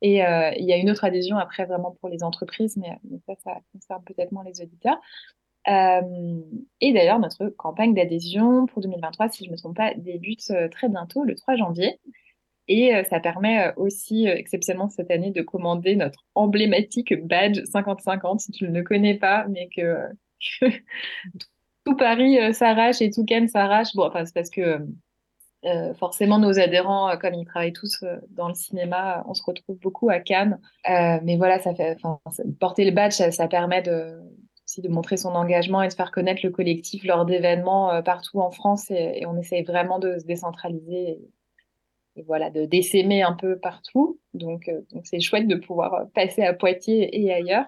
[0.00, 2.96] Et il y a une autre adhésion après vraiment pour les entreprises, mais,
[3.26, 5.00] ça, ça concerne peut-être moins les auditeurs.
[5.66, 10.88] Et d'ailleurs, notre campagne d'adhésion pour 2023, si je ne me trompe pas, débute très
[10.88, 11.98] bientôt, le 3 janvier.
[12.68, 17.60] Et euh, ça permet euh, aussi, euh, exceptionnellement cette année, de commander notre emblématique badge
[17.60, 19.98] 50-50, si tu ne le connais pas, mais que,
[21.84, 23.94] tout Paris s'arrache et tout Cannes s'arrache.
[23.94, 24.78] Bon, enfin, c'est parce que
[25.98, 30.20] forcément, nos adhérents, comme ils travaillent tous dans le cinéma, on se retrouve beaucoup à
[30.20, 30.60] Cannes.
[30.86, 31.96] Mais voilà, ça fait,
[32.60, 34.20] porter le badge, ça, permet de,
[34.66, 38.50] aussi de montrer son engagement et de faire connaître le collectif lors d'événements partout en
[38.50, 38.90] France.
[38.90, 41.18] Et, on essaye vraiment de se décentraliser
[42.18, 44.18] et voilà, de d'essaimer un peu partout.
[44.34, 47.64] Donc, euh, donc c'est chouette de pouvoir euh, passer à Poitiers et ailleurs.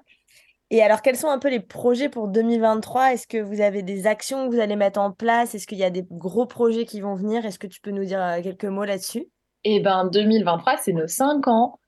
[0.72, 3.12] Et alors, quels sont un peu les projets pour 2023?
[3.12, 5.54] Est-ce que vous avez des actions que vous allez mettre en place?
[5.54, 7.44] Est-ce qu'il y a des gros projets qui vont venir?
[7.44, 9.26] Est-ce que tu peux nous dire euh, quelques mots là-dessus?
[9.64, 11.78] Et ben 2023, c'est nos cinq ans.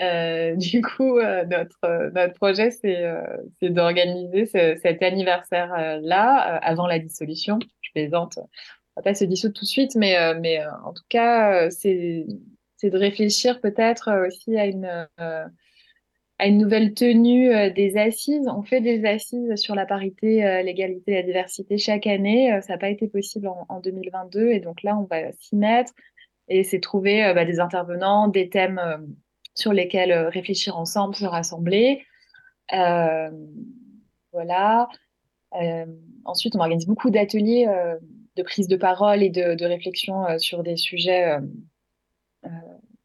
[0.00, 3.04] Euh, du coup, euh, notre, notre projet, c'est
[3.60, 7.58] d'organiser ce- cet anniversaire-là avant la dissolution.
[7.82, 8.38] Je plaisante,
[9.02, 12.26] pas se dissoudre tout de suite, mais, euh, mais euh, en tout cas, euh, c'est
[12.82, 18.48] de réfléchir peut-être aussi à une, à une nouvelle tenue des assises.
[18.48, 22.58] On fait des assises sur la parité, l'égalité la diversité chaque année.
[22.62, 25.92] Ça n'a pas été possible en, en 2022, et donc là, on va s'y mettre
[26.48, 28.80] et c'est trouver bah, des intervenants, des thèmes
[29.54, 32.06] sur lesquels réfléchir ensemble, se rassembler.
[34.32, 34.88] Voilà.
[36.24, 37.66] Ensuite, on organise beaucoup d'ateliers
[38.36, 41.40] de prise de parole et de, réflexion euh, sur des sujets euh,
[42.46, 42.48] euh,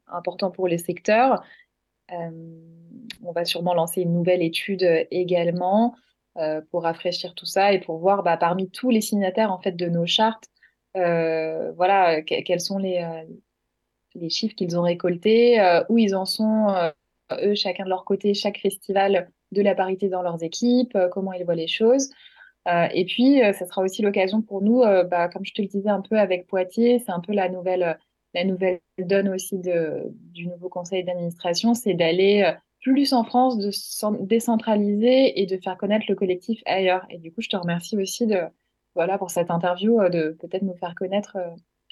[0.06, 1.42] importants pour les secteurs.
[2.08, 5.96] On va sûrement lancer une nouvelle étude également
[6.70, 9.88] pour rafraîchir tout ça et pour voir bah, parmi tous les signataires en fait de
[9.88, 10.44] nos chartes,
[10.94, 13.04] voilà, que- quels sont les,
[14.14, 15.58] les chiffres qu'ils ont récoltés,
[15.88, 16.68] où ils en sont,
[17.32, 21.44] eux, chacun de leur côté, chaque festival de la parité dans leurs équipes, comment ils
[21.44, 22.10] voient les choses.
[22.66, 25.62] Euh, et puis, euh, ça sera aussi l'occasion pour nous, euh, bah, comme je te
[25.62, 27.98] le disais un peu avec Poitiers, c'est un peu la nouvelle,
[28.34, 33.70] la nouvelle donne aussi du nouveau conseil d'administration, c'est d'aller plus en France, de
[34.24, 37.06] décentraliser et de faire connaître le collectif ailleurs.
[37.10, 38.40] Et du coup, je te remercie aussi de,
[38.94, 41.36] voilà, pour cette interview, de peut-être nous faire connaître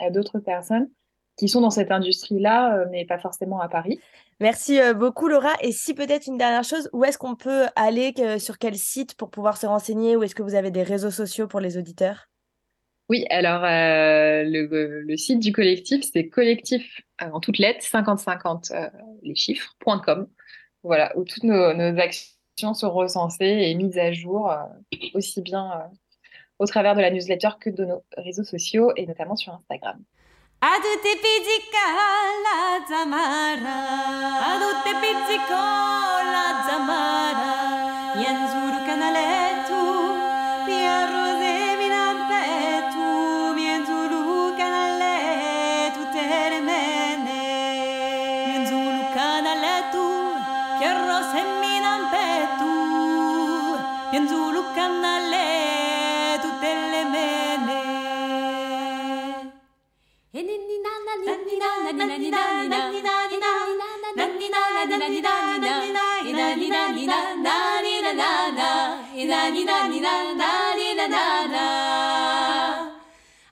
[0.01, 0.89] à d'autres personnes
[1.37, 4.01] qui sont dans cette industrie-là, euh, mais pas forcément à Paris.
[4.41, 5.53] Merci euh, beaucoup, Laura.
[5.63, 9.17] Et si peut-être une dernière chose, où est-ce qu'on peut aller, que- sur quel site
[9.17, 12.29] pour pouvoir se renseigner, ou est-ce que vous avez des réseaux sociaux pour les auditeurs?
[13.11, 18.73] Oui, alors euh, le, le site du collectif, c'est collectif euh, en toutes lettres, 50-50
[18.73, 18.89] euh,
[19.23, 20.27] les chiffres, point .com,
[20.83, 24.57] voilà, où toutes nos, nos actions sont recensées et mises à jour, euh,
[25.13, 25.95] aussi bien euh,
[26.59, 30.03] au travers de la newsletter que de nos réseaux sociaux et notamment sur Instagram.
[30.67, 31.85] A tutti pizzica
[32.45, 33.77] la zamara.
[34.49, 35.61] A tutti pizzico
[36.33, 37.53] la zamara.
[38.17, 39.34] Yenzuru canaletu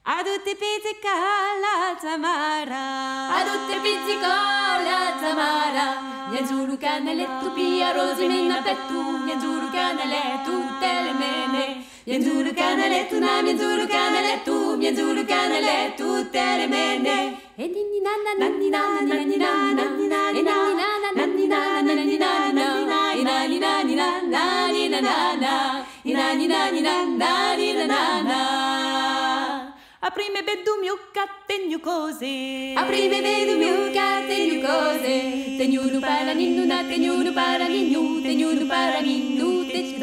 [0.04, 1.14] Adutte pizzica
[1.64, 2.82] la zamara
[3.38, 4.28] Adutte pizzica
[4.86, 5.86] la zamara
[6.30, 11.71] Nienzulu canale tu pia rosi petto, pettu Nienzulu canale tutte le mene
[12.04, 17.38] Mianzuru canale tu na mianzuru canale tu mienzulu canalettu, mienzulu canalettu telemene.
[17.56, 23.94] E ninni nanna nanni nanna nanni nanna nanni nanna nanni nanna nanni nanna inani nani
[23.94, 28.38] nani nanana inani nani nani nanana
[30.02, 35.14] Aprime bedumio cattenio cose Aprime bedumio cattenio cose
[35.56, 39.94] Tenyunu paraninnu na tenyunu paraninnu tenyunu paraninnu te ci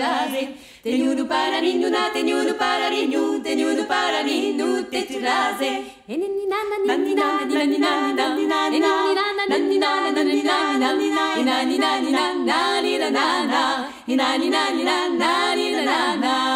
[0.81, 4.67] Teniu para ni nu na teniu nu para ni nu teniu nu para ni nu
[4.91, 5.71] te tu laze.
[6.07, 8.95] Enini na na ni na ni na ni na na ni na ni na
[9.59, 12.97] ni na na ni na na ni na ni na ni na ni na ni
[12.97, 13.61] na na
[14.07, 16.48] ni na ni na ni na ni na ni na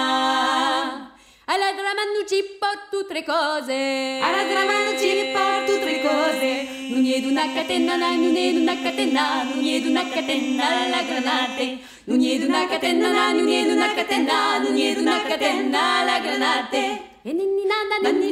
[1.45, 7.51] alla gramannu ci porto tre cose Alla gramannu ci porto tre cose Non è una
[7.53, 13.31] catena, non è una catena Non è una catena alla granate Non è una catena,
[13.31, 18.31] non è una catena Non è una catena alla granate E ninni nanna nanni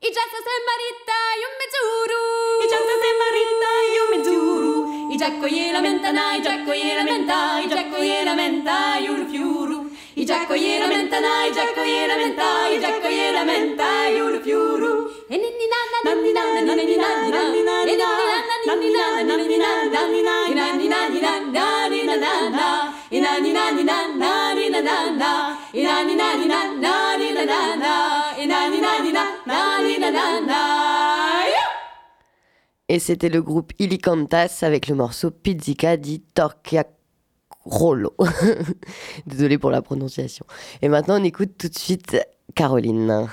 [0.00, 2.20] Igiazza se maritta, io mi giuro.
[2.62, 4.72] Igiazza se maritta, io me giuro.
[5.10, 9.90] Igiacco e lamenta, i giacco e lamenta, igiacco e lamenta, iur fiuru.
[10.14, 15.24] Igiacco e lamenta, na, igiacco i lamenta, igiacco e lamenta, iur fiuru.
[15.28, 19.58] E ninni nanna, nanni nanna, ninni nanna, nanni nanna, e ninni nanna, ninni nanna, ninni
[19.58, 23.20] nanna, ninni nanna, ninni nanna, ninni nanna, Et
[32.98, 38.14] c'était le groupe Ilicantas avec le morceau Pizzica di Torchiarolo.
[39.26, 40.44] Désolée pour la prononciation.
[40.82, 42.18] Et maintenant, on écoute tout de suite
[42.54, 43.28] Caroline.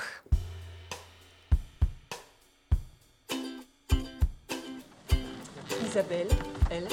[5.86, 6.28] Isabelle,
[6.70, 6.88] elle.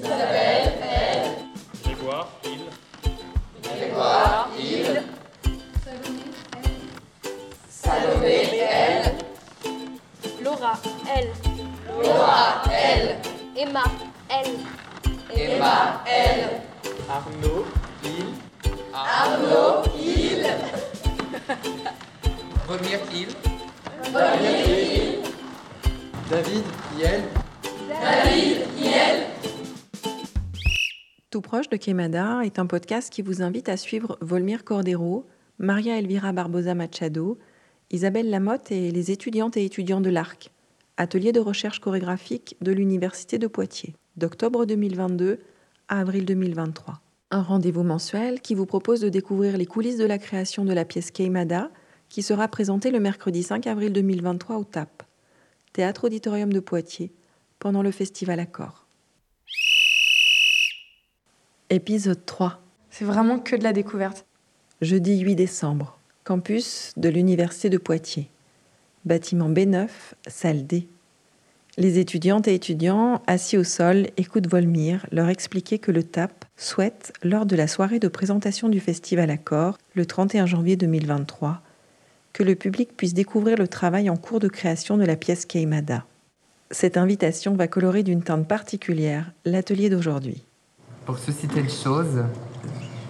[0.00, 0.49] Grégoire,
[11.10, 11.30] Laura, elle.
[12.02, 13.16] Laura, elle.
[13.56, 13.82] Emma,
[16.06, 16.62] elle.
[18.94, 20.46] Arnaud, il.
[22.68, 23.28] Remire il.
[26.30, 26.64] David,
[26.96, 27.22] Yel.
[31.30, 35.26] Tout proche de Quemada est un podcast qui vous invite à suivre Volmir Cordero,
[35.58, 37.38] Maria Elvira Barbosa Machado,
[37.90, 40.50] Isabelle Lamotte et les étudiantes et étudiants de l'ARC,
[41.00, 45.38] atelier de recherche chorégraphique de l'Université de Poitiers, d'octobre 2022
[45.88, 47.00] à avril 2023.
[47.30, 50.84] Un rendez-vous mensuel qui vous propose de découvrir les coulisses de la création de la
[50.84, 51.70] pièce Queimada,
[52.10, 55.02] qui sera présentée le mercredi 5 avril 2023 au TAP,
[55.72, 57.12] Théâtre Auditorium de Poitiers,
[57.58, 58.86] pendant le festival Accord.
[61.70, 62.60] Épisode 3.
[62.90, 64.26] C'est vraiment que de la découverte.
[64.82, 68.28] Jeudi 8 décembre, campus de l'Université de Poitiers.
[69.06, 69.88] Bâtiment B9,
[70.26, 70.86] salle D.
[71.78, 77.14] Les étudiantes et étudiants, assis au sol, écoutent Volmir leur expliquer que le TAP souhaite,
[77.22, 81.62] lors de la soirée de présentation du festival Accord, le 31 janvier 2023,
[82.34, 86.04] que le public puisse découvrir le travail en cours de création de la pièce Keimada.
[86.70, 90.44] Cette invitation va colorer d'une teinte particulière l'atelier d'aujourd'hui.
[91.06, 92.22] Pour susciter les choses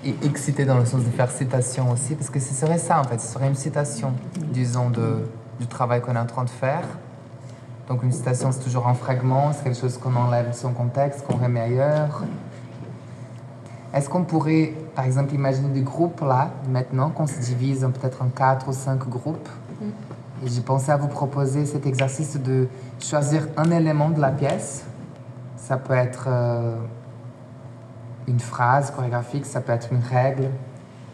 [0.05, 3.05] et exciter dans le sens de faire citation aussi, parce que ce serait ça en
[3.05, 4.15] fait, ce serait une citation,
[4.53, 5.19] disons, de,
[5.61, 6.85] du travail qu'on est en train de faire.
[7.89, 11.27] Donc une citation, c'est toujours un fragment, c'est quelque chose qu'on enlève de son contexte,
[11.27, 12.23] qu'on remet ailleurs.
[13.93, 18.23] Est-ce qu'on pourrait, par exemple, imaginer des groupes là, maintenant, qu'on se divise en peut-être
[18.23, 19.49] en quatre ou cinq groupes?
[20.45, 22.69] Et j'ai pensé à vous proposer cet exercice de
[23.01, 24.85] choisir un élément de la pièce.
[25.57, 26.77] Ça peut être euh,
[28.29, 30.49] une phrase chorégraphique, ça peut être une règle,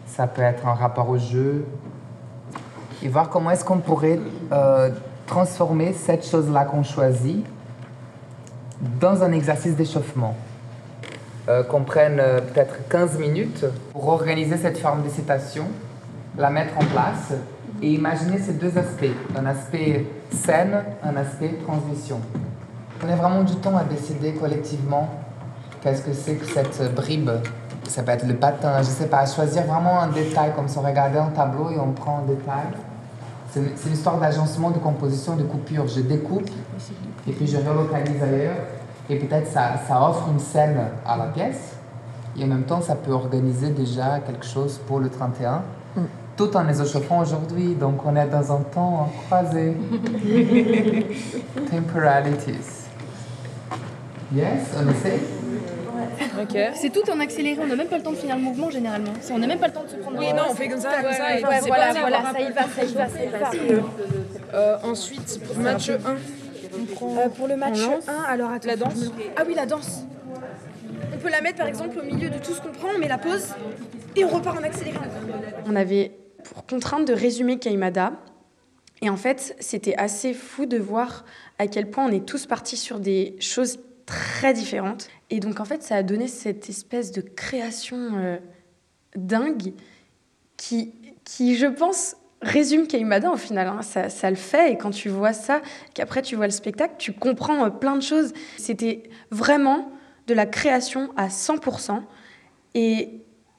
[0.05, 1.65] ça peut être un rapport au jeu.
[3.03, 4.19] Et voir comment est-ce qu'on pourrait
[4.51, 4.89] euh,
[5.25, 7.45] transformer cette chose-là qu'on choisit
[8.99, 10.35] dans un exercice d'échauffement.
[11.49, 15.63] euh, qu'on prenne euh, peut-être 15 minutes pour organiser cette forme de citation,
[16.37, 17.33] la mettre en place
[17.81, 19.05] et imaginer ces deux aspects,
[19.37, 22.19] un aspect scène, un aspect transmission.
[23.03, 25.09] On a vraiment du temps à décider collectivement
[25.81, 27.29] qu'est-ce que c'est que cette bribe.
[27.87, 30.81] Ça peut être le patin, je sais pas, choisir vraiment un détail comme si on
[30.81, 32.65] regardait un tableau et on prend un détail.
[33.57, 35.87] C'est c'est une histoire d'agencement, de composition, de coupure.
[35.87, 36.49] Je découpe
[37.27, 38.57] et puis je relocalise ailleurs.
[39.09, 41.75] Et peut-être ça, ça offre une scène à la pièce.
[42.37, 45.63] Et en même temps, ça peut organiser déjà quelque chose pour le 31.
[46.35, 47.73] Tout en les échauffant aujourd'hui.
[47.73, 49.75] Donc on est dans un temps croisé.
[51.71, 52.85] Temporalities.
[54.35, 55.36] Yes, on essaie?
[56.75, 59.13] C'est tout en accéléré, on n'a même pas le temps de finir le mouvement généralement.
[59.31, 61.01] On n'a même pas le temps de se prendre Oui, non, on fait comme ça,
[61.01, 63.51] comme ça, et Ouais, c'est voilà, ça y va, ça y va, ça y va.
[63.51, 63.83] ça y va.
[64.53, 65.97] Euh, ensuite, pour match 1,
[66.79, 67.17] on prend.
[67.17, 68.67] Euh, pour le match on lance 1, alors attends.
[68.67, 70.03] La danse Ah oui, la danse.
[71.13, 73.07] On peut la mettre par exemple au milieu de tout ce qu'on prend, on met
[73.07, 73.47] la pause
[74.15, 74.97] et on repart en accéléré.
[75.65, 76.11] On avait
[76.43, 78.13] pour contrainte de résumer Kaimada.
[79.01, 81.23] Et en fait, c'était assez fou de voir
[81.59, 85.09] à quel point on est tous partis sur des choses très différentes.
[85.29, 88.37] Et donc, en fait, ça a donné cette espèce de création euh,
[89.15, 89.73] dingue
[90.57, 90.93] qui,
[91.23, 93.67] qui, je pense, résume Kaimada au final.
[93.67, 93.81] hein.
[93.83, 94.71] Ça, ça le fait.
[94.73, 95.61] Et quand tu vois ça,
[95.93, 98.33] qu'après tu vois le spectacle, tu comprends euh, plein de choses.
[98.57, 99.91] C'était vraiment
[100.27, 102.01] de la création à 100%.
[102.73, 103.09] Et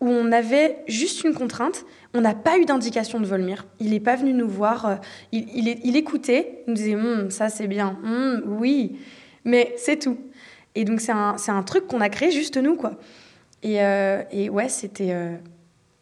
[0.00, 1.84] où on avait juste une contrainte.
[2.14, 3.66] On n'a pas eu d'indication de Volmir.
[3.80, 4.86] Il n'est pas venu nous voir.
[4.86, 4.94] euh,
[5.32, 6.62] Il, il, il écoutait.
[6.66, 7.98] Il nous disait Hum, ça c'est bien.
[8.04, 8.98] Hum, oui.
[9.44, 10.16] Mais c'est tout.
[10.78, 12.76] Et donc c'est un, un truc qu'on a créé juste nous.
[12.76, 12.92] quoi.
[13.64, 15.34] Et, euh, et ouais, c'était euh,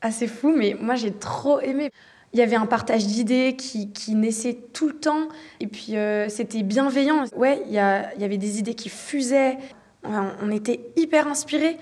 [0.02, 0.52] assez fou.
[0.54, 1.90] Mais moi j'ai trop aimé.
[2.34, 5.28] Il y avait un partage d'idées qui, qui naissait tout le temps.
[5.60, 7.24] Et puis euh, c'était bienveillant.
[7.34, 9.56] Ouais, il y, y avait des idées qui fusaient.
[10.04, 11.78] On était hyper inspirés.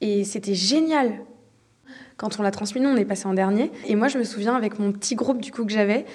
[0.00, 1.14] Et c'était génial.
[2.18, 3.72] Quand on l'a transmis, nous, on est passé en dernier.
[3.88, 6.06] Et moi, je me souviens, avec mon petit groupe du coup que j'avais,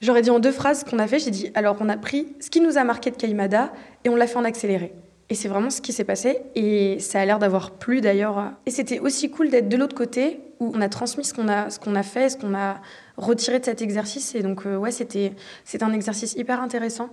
[0.00, 1.20] j'aurais dit en deux phrases ce qu'on a fait.
[1.20, 3.72] J'ai dit, alors on a pris ce qui nous a marqué de Kaimada
[4.04, 4.92] et on l'a fait en accéléré.
[5.32, 6.42] Et c'est vraiment ce qui s'est passé.
[6.54, 8.52] Et ça a l'air d'avoir plu d'ailleurs.
[8.66, 11.70] Et c'était aussi cool d'être de l'autre côté où on a transmis ce qu'on a,
[11.70, 12.82] ce qu'on a fait, ce qu'on a
[13.16, 14.34] retiré de cet exercice.
[14.34, 15.32] Et donc, euh, ouais, c'était,
[15.64, 17.08] c'était un exercice hyper intéressant.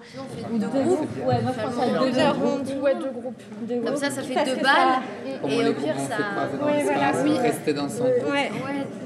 [0.51, 2.83] Deux groupes Ouais, moi je pense à deux Deux groupes.
[2.83, 3.41] Ouais, deux groupes.
[3.61, 4.33] Deux Comme ça, ça groupes.
[4.37, 4.99] fait deux balles.
[5.41, 6.17] Au Et moins, les au pire, groupes ça.
[6.61, 7.37] Oui, voilà, oui.
[7.37, 8.11] Rester dans son Ouais.
[8.25, 8.51] Ouais,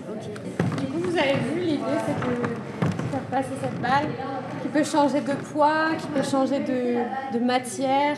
[0.09, 0.79] ok.
[0.79, 4.07] Du coup, vous avez vu, l'idée, c'est que faire passer cette balle
[4.63, 8.17] qui peut changer de poids, qui peut changer de, de matière,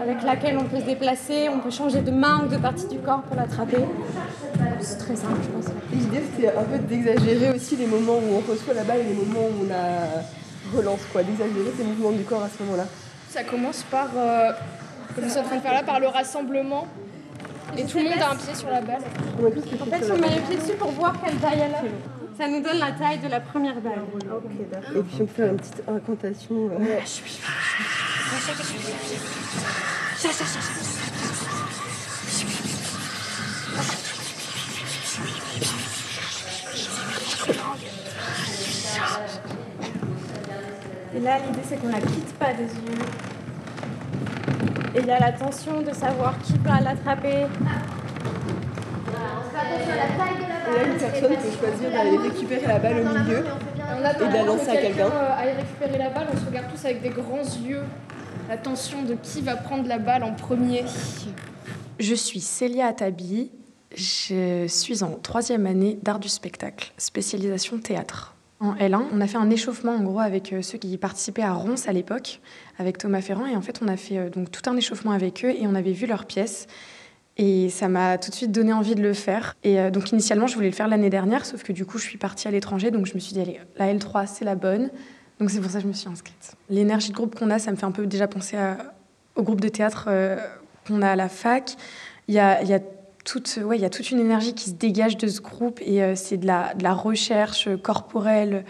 [0.00, 2.98] avec laquelle on peut se déplacer, on peut changer de main ou de partie du
[2.98, 3.84] corps pour l'attraper.
[4.80, 5.74] C'est très simple, je pense.
[5.92, 9.14] L'idée c'était un peu d'exagérer aussi les moments où on reçoit la balle et les
[9.14, 12.84] moments où on la relance, quoi, d'exagérer ces mouvements du corps à ce moment-là.
[13.28, 14.52] Ça commence par, euh,
[15.14, 16.86] comme je suis en train de faire là, par le rassemblement.
[17.76, 19.02] Et tout le monde a un pied sur la balle.
[19.02, 22.17] En fait, on met les pieds dessus pour voir quelle taille elle a.
[22.38, 24.04] Ça nous donne la taille de la première balle.
[24.94, 26.70] Et puis on fait une petite incantation.
[26.70, 27.00] euh,
[41.14, 43.04] Et là, l'idée, c'est qu'on la quitte pas des yeux.
[44.94, 47.46] Et il y a la tension de savoir qui va l'attraper.
[49.68, 54.42] Et là, une personne peut choisir d'aller récupérer la balle au milieu et de la
[54.44, 55.06] lancer à quelqu'un.
[55.06, 57.82] euh, aille récupérer la balle, on se regarde tous avec des grands yeux.
[58.48, 60.84] La tension de qui va prendre la balle en premier.
[61.98, 63.50] Je suis Célia Atabi.
[63.94, 68.34] Je suis en troisième année d'art du spectacle, spécialisation théâtre.
[68.60, 71.52] En L1, on a fait un échauffement en gros avec euh, ceux qui participaient à
[71.52, 72.40] Ronce à l'époque,
[72.78, 73.46] avec Thomas Ferrand.
[73.46, 75.74] Et en fait, on a fait euh, donc tout un échauffement avec eux et on
[75.76, 76.66] avait vu leurs pièces.
[77.38, 79.56] Et ça m'a tout de suite donné envie de le faire.
[79.62, 82.02] Et euh, donc initialement, je voulais le faire l'année dernière, sauf que du coup, je
[82.02, 82.90] suis partie à l'étranger.
[82.90, 84.90] Donc je me suis dit, allez, la L3, c'est la bonne.
[85.38, 86.56] Donc c'est pour ça que je me suis inscrite.
[86.68, 88.56] L'énergie de groupe qu'on a, ça me fait un peu déjà penser
[89.36, 90.36] au groupe de théâtre euh,
[90.86, 91.76] qu'on a à la fac.
[92.26, 92.80] Il y a, y a
[93.24, 96.16] toute, ouais, y a toute une énergie qui se dégage de ce groupe et euh,
[96.16, 98.64] c'est de la recherche corporelle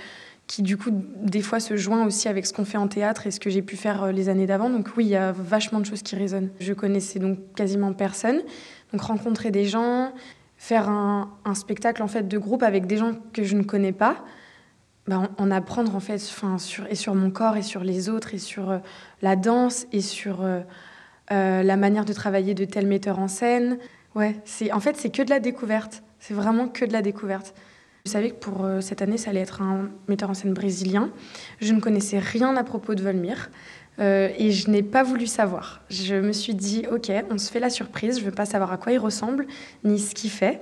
[0.49, 3.31] qui du coup des fois se joint aussi avec ce qu'on fait en théâtre et
[3.31, 4.71] ce que j'ai pu faire euh, les années d'avant.
[4.71, 6.51] Donc oui, il y a vachement de choses qui résonnent.
[6.59, 8.41] Je connaissais donc quasiment personne.
[8.93, 10.13] Donc rencontrer des gens,
[10.57, 14.25] faire un, spectacle en fait de groupe avec des gens que je ne connais pas,
[15.07, 18.09] bah, en, en apprendre en fait enfin, sur, et sur mon corps et sur les
[18.09, 18.79] autres et sur euh,
[19.21, 20.63] la danse et sur euh,
[21.31, 23.79] la manière de travailler de tel metteur en scène.
[24.15, 26.03] Ouais, c'est en fait c'est que de la découverte.
[26.21, 27.55] C'est vraiment que de la découverte.
[28.05, 31.11] Je savais que pour euh, cette année, ça allait être un metteur en scène brésilien.
[31.61, 33.51] Je ne connaissais rien à propos de Volmir.
[33.99, 35.83] Euh, et je n'ai pas voulu savoir.
[35.91, 38.73] Je me suis dit, ok, on se fait la surprise, je ne veux pas savoir
[38.73, 39.47] à quoi il ressemble,
[39.83, 40.61] ni ce qu'il fait.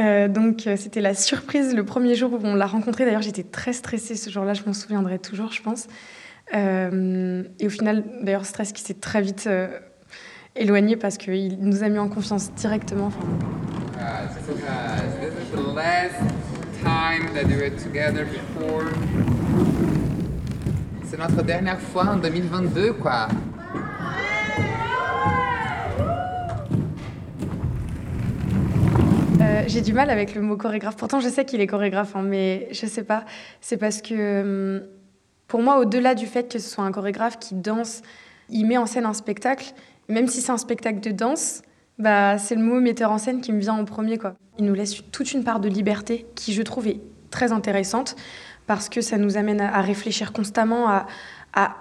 [0.00, 3.04] Euh, donc c'était la surprise le premier jour où on l'a rencontré.
[3.04, 5.86] D'ailleurs, j'étais très stressée ce jour-là, je m'en souviendrai toujours, je pense.
[6.52, 9.48] Et au final, d'ailleurs, stress qui s'est très vite
[10.56, 13.06] éloigné parce qu'il nous a mis en confiance directement.
[13.06, 13.20] Enfin,
[21.04, 23.28] C'est notre dernière fois en 2022, quoi.
[29.40, 30.96] Euh, j'ai du mal avec le mot chorégraphe.
[30.96, 33.24] Pourtant, je sais qu'il est chorégraphe, hein, mais je sais pas.
[33.60, 34.82] C'est parce que, hum,
[35.46, 38.02] pour moi, au-delà du fait que ce soit un chorégraphe qui danse,
[38.50, 39.72] il met en scène un spectacle.
[40.08, 41.62] Même si c'est un spectacle de danse,
[41.98, 44.18] bah, c'est le mot metteur en scène qui me vient en premier.
[44.18, 44.34] Quoi.
[44.58, 48.16] Il nous laisse toute une part de liberté qui, je trouve, est très intéressante
[48.66, 51.06] parce que ça nous amène à, réfléchir constamment, à,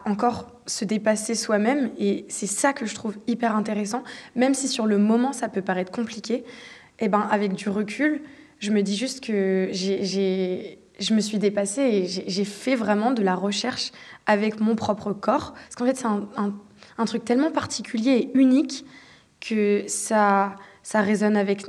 [0.06, 1.90] encore se dépasser soi-même.
[1.98, 4.04] Et c'est ça que je trouve hyper intéressant.
[4.36, 6.44] Même si sur le moment, ça peut paraître compliqué,
[7.00, 8.22] eh ben, avec du recul,
[8.60, 13.24] je me dis juste que j'ai, je me suis dépassée et j'ai, fait vraiment de
[13.24, 13.92] la recherche
[14.26, 15.54] avec mon propre corps.
[15.54, 18.86] Parce qu'en fait, c'est un truc tellement particulier et unique
[19.44, 21.66] que ça, ça résonne avec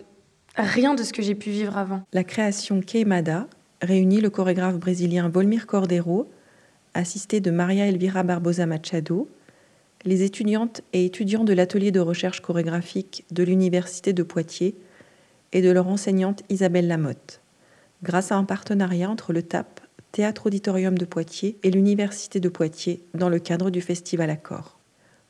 [0.57, 2.03] rien de ce que j'ai pu vivre avant.
[2.13, 3.49] La création Queimada
[3.83, 6.31] réunit le chorégraphe brésilien Volmir Cordeiro,
[6.95, 9.29] assisté de Maria Elvira Barbosa Machado,
[10.05, 14.77] les étudiantes et étudiants de l'atelier de recherche chorégraphique de l'Université de Poitiers
[15.53, 17.41] et de leur enseignante Isabelle Lamotte,
[18.03, 19.81] grâce à un partenariat entre le TAP,
[20.13, 24.79] Théâtre Auditorium de Poitiers, et l'Université de Poitiers dans le cadre du Festival Accord.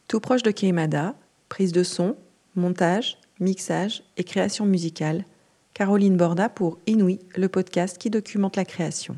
[0.09, 1.15] Tout proche de Queimada,
[1.49, 2.17] prise de son,
[2.57, 5.25] montage, mixage et création musicale,
[5.75, 9.17] Caroline Borda pour Inouï, le podcast qui documente la création.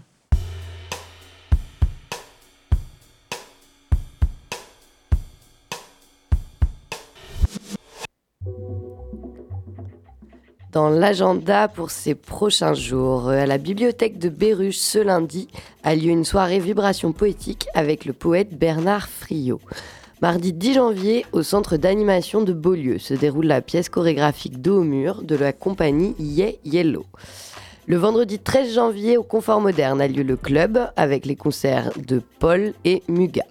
[10.76, 15.48] Dans l'agenda pour ces prochains jours, euh, à la bibliothèque de Béruges ce lundi
[15.82, 19.62] a lieu une soirée vibration poétique avec le poète Bernard Friot.
[20.22, 24.82] Mardi 10 janvier, au centre d'animation de Beaulieu, se déroule la pièce chorégraphique Dos au
[24.82, 27.04] mur de la compagnie Yeah Yellow.
[27.86, 32.22] Le vendredi 13 janvier, au Confort Moderne, a lieu le club avec les concerts de
[32.38, 33.44] Paul et Muga.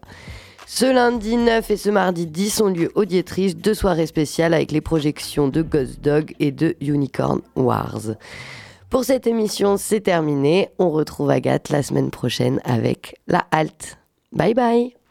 [0.66, 4.82] Ce lundi 9 et ce mardi 10 ont lieu Audiatrice, deux soirées spéciales avec les
[4.82, 8.16] projections de Ghost Dog et de Unicorn Wars.
[8.90, 10.70] Pour cette émission, c'est terminé.
[10.80, 14.00] On retrouve Agathe la semaine prochaine avec La Halte.
[14.32, 15.05] Bye bye